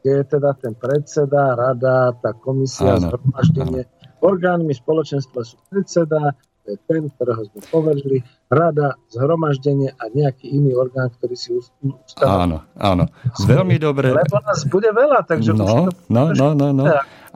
[0.00, 3.84] kde je teda ten predseda, rada, tá komisia, zhromaždenie.
[4.24, 6.32] Orgánmi spoločenstva sú predseda,
[6.68, 8.20] to je ten, ktorého sme poverili,
[8.52, 11.96] rada, zhromaždenie a nejaký iný orgán, ktorý si ustanoví.
[12.20, 13.08] Áno, áno.
[13.48, 14.12] Veľmi dobre.
[14.12, 15.56] Lebo nás bude veľa, takže...
[15.56, 16.84] No, no, no, no, no.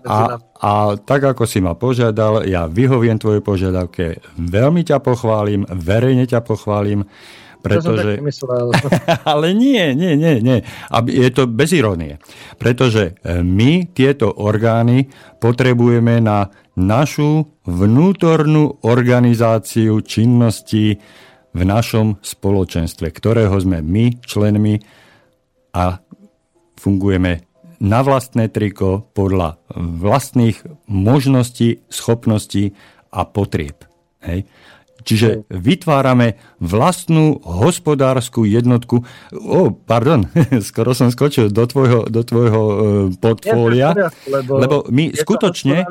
[0.04, 0.70] A, a
[1.00, 7.08] tak, ako si ma požiadal, ja vyhoviem tvojej požiadavke, veľmi ťa pochválim, verejne ťa pochválim,
[7.62, 8.18] pretože...
[9.32, 10.58] ale nie, nie, nie, nie.
[11.08, 12.18] Je to bez irónie.
[12.58, 15.06] Pretože e, my tieto orgány
[15.38, 20.96] potrebujeme na našu vnútornú organizáciu činností
[21.52, 24.80] v našom spoločenstve, ktorého sme my členmi
[25.76, 26.00] a
[26.80, 27.44] fungujeme
[27.82, 32.72] na vlastné triko podľa vlastných možností, schopností
[33.12, 33.84] a potrieb.
[34.22, 34.46] Hej.
[35.02, 39.02] Čiže vytvárame vlastnú hospodárskú jednotku.
[39.34, 40.30] O, pardon,
[40.70, 42.76] skoro som skočil do tvojho, do tvojho uh,
[43.18, 45.82] portfólia, lebo, lebo my skutočne,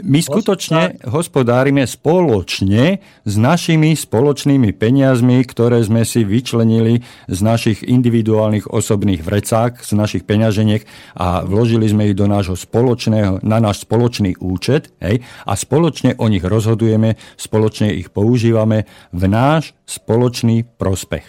[0.00, 8.72] my skutočne hospodárime spoločne s našimi spoločnými peniazmi, ktoré sme si vyčlenili z našich individuálnych
[8.72, 10.88] osobných vrecák, z našich peňaženiek
[11.20, 16.26] a vložili sme ich do nášho spoločného, na náš spoločný účet hej, a spoločne o
[16.32, 21.26] nich rozhodujeme, spoločne ich používame v náš spoločný prospech.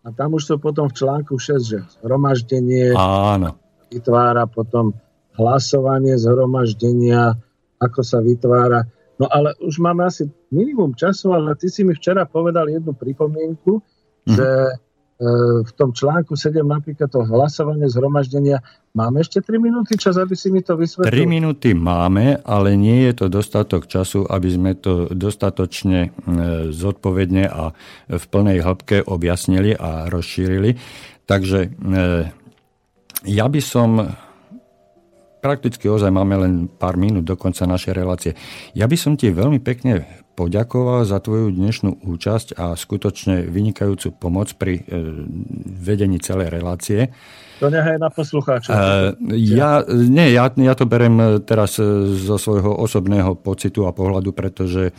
[0.00, 3.60] A tam už sú potom v článku 6, že zhromaždenie Áno.
[3.92, 4.96] vytvára potom
[5.36, 7.36] hlasovanie zhromaždenia,
[7.76, 8.88] ako sa vytvára.
[9.20, 13.80] No ale už máme asi minimum času, ale ty si mi včera povedal jednu pripomienku,
[14.24, 14.32] mm.
[14.32, 14.48] že
[15.60, 18.64] v tom článku 7 napríklad to hlasovanie zhromaždenia.
[18.96, 21.12] Máme ešte 3 minúty čas, aby si mi to vysvetlil?
[21.12, 27.44] 3 minúty máme, ale nie je to dostatok času, aby sme to dostatočne e, zodpovedne
[27.52, 27.76] a
[28.08, 30.80] v plnej hĺbke objasnili a rozšírili.
[31.28, 31.68] Takže e,
[33.28, 34.08] ja by som
[35.44, 38.32] prakticky ozaj máme len pár minút do konca našej relácie.
[38.72, 44.56] Ja by som ti veľmi pekne poďakoval za tvoju dnešnú účasť a skutočne vynikajúcu pomoc
[44.56, 44.82] pri e,
[45.68, 47.12] vedení celej relácie.
[47.60, 48.72] To nechaj na poslucháčov.
[48.72, 51.76] Uh, ja, nie, ja, ja to berem teraz
[52.24, 54.96] zo svojho osobného pocitu a pohľadu, pretože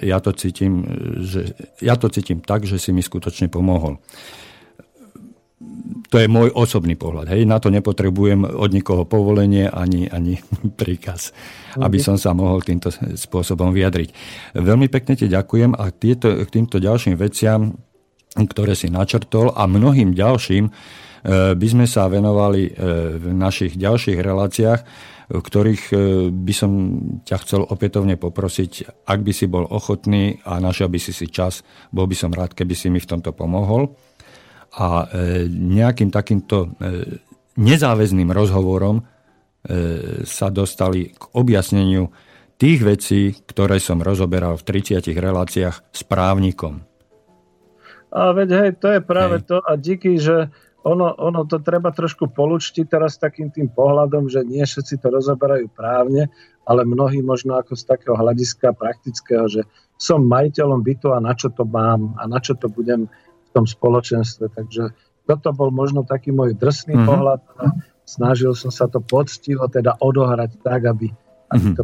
[0.00, 0.82] ja to cítim,
[1.20, 1.52] že,
[1.84, 4.00] ja to cítim tak, že si mi skutočne pomohol.
[6.12, 7.32] To je môj osobný pohľad.
[7.32, 7.48] Hej.
[7.48, 10.36] Na to nepotrebujem od nikoho povolenie ani, ani
[10.80, 11.32] príkaz,
[11.80, 14.12] aby som sa mohol týmto spôsobom vyjadriť.
[14.60, 17.80] Veľmi pekne ti ďakujem a tieto, k týmto ďalším veciam,
[18.36, 20.72] ktoré si načrtol a mnohým ďalším, e,
[21.56, 22.70] by sme sa venovali e,
[23.16, 24.80] v našich ďalších reláciách,
[25.32, 25.94] v ktorých e,
[26.28, 26.70] by som
[27.24, 31.64] ťa chcel opätovne poprosiť, ak by si bol ochotný a našiel by si si čas,
[31.88, 33.96] bol by som rád, keby si mi v tomto pomohol
[34.72, 35.04] a e,
[35.48, 36.68] nejakým takýmto e,
[37.60, 39.04] nezáväzným rozhovorom e,
[40.24, 42.08] sa dostali k objasneniu
[42.56, 46.80] tých vecí, ktoré som rozoberal v 30 reláciách s právnikom.
[48.12, 49.46] A veď hej, to je práve hej.
[49.48, 50.52] to a díky, že
[50.82, 55.70] ono, ono to treba trošku polučtiť teraz takým tým pohľadom, že nie všetci to rozoberajú
[55.70, 56.26] právne,
[56.66, 59.62] ale mnohí možno ako z takého hľadiska praktického, že
[59.98, 63.06] som majiteľom bytu a na čo to mám a na čo to budem
[63.52, 64.48] tom spoločenstve.
[64.52, 64.96] Takže
[65.28, 67.08] toto bol možno taký môj drsný mm-hmm.
[67.08, 67.64] pohľad a
[68.02, 71.08] snažil som sa to poctivo teda odohrať tak, aby,
[71.52, 71.78] aby mm-hmm.
[71.78, 71.82] to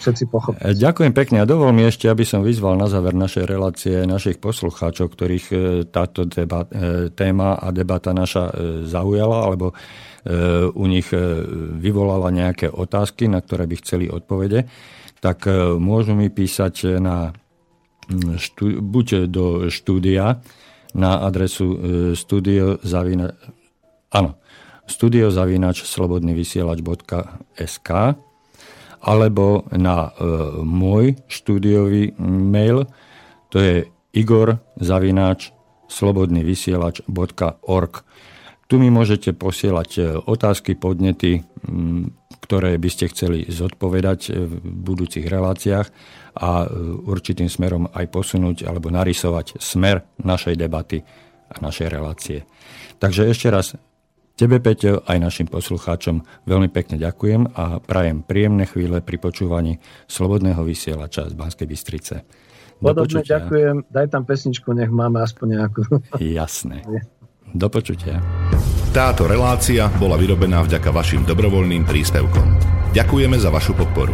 [0.00, 0.64] všetci pochopili.
[0.64, 4.40] E, ďakujem pekne a dovol mi ešte, aby som vyzval na záver našej relácie našich
[4.40, 5.56] poslucháčov, ktorých e,
[5.88, 8.50] táto debat, e, téma a debata naša
[8.86, 9.76] zaujala, alebo
[10.74, 11.08] u nich
[11.78, 14.68] vyvolala nejaké otázky, na ktoré by chceli odpovede,
[15.24, 15.48] tak
[15.80, 17.32] môžu mi písať na
[18.36, 20.42] štú, buď do štúdia
[20.94, 21.78] na adresu e,
[22.16, 23.32] studio zavina,
[24.12, 24.34] áno,
[24.88, 27.90] studiozavinač slobodnyvysielač.sk
[28.98, 30.12] alebo na e,
[30.64, 32.86] môj štúdiový mail,
[33.52, 33.84] to je
[34.16, 35.52] igor zavináč
[35.88, 38.04] slobodnyvysielač.org.
[38.68, 41.44] Tu mi môžete posielať e, otázky, podnety,
[42.42, 45.90] ktoré by ste chceli zodpovedať v budúcich reláciách
[46.38, 46.66] a e,
[47.04, 51.02] určitým smerom aj posunúť alebo narysovať smer našej debaty
[51.50, 52.46] a našej relácie.
[53.02, 53.74] Takže ešte raz
[54.38, 60.62] tebe, Peťo, aj našim poslucháčom veľmi pekne ďakujem a prajem príjemné chvíle pri počúvaní Slobodného
[60.62, 62.14] vysielača z Banskej Bystrice.
[62.78, 63.42] Do Podobne počutia.
[63.42, 63.76] ďakujem.
[63.90, 65.82] Daj tam pesničku, nech máme aspoň nejakú.
[66.22, 66.86] Jasné.
[67.60, 68.22] Do počutia.
[68.92, 72.46] Táto relácia bola vyrobená vďaka vašim dobrovoľným príspevkom.
[72.92, 74.12] Ďakujeme za vašu podporu.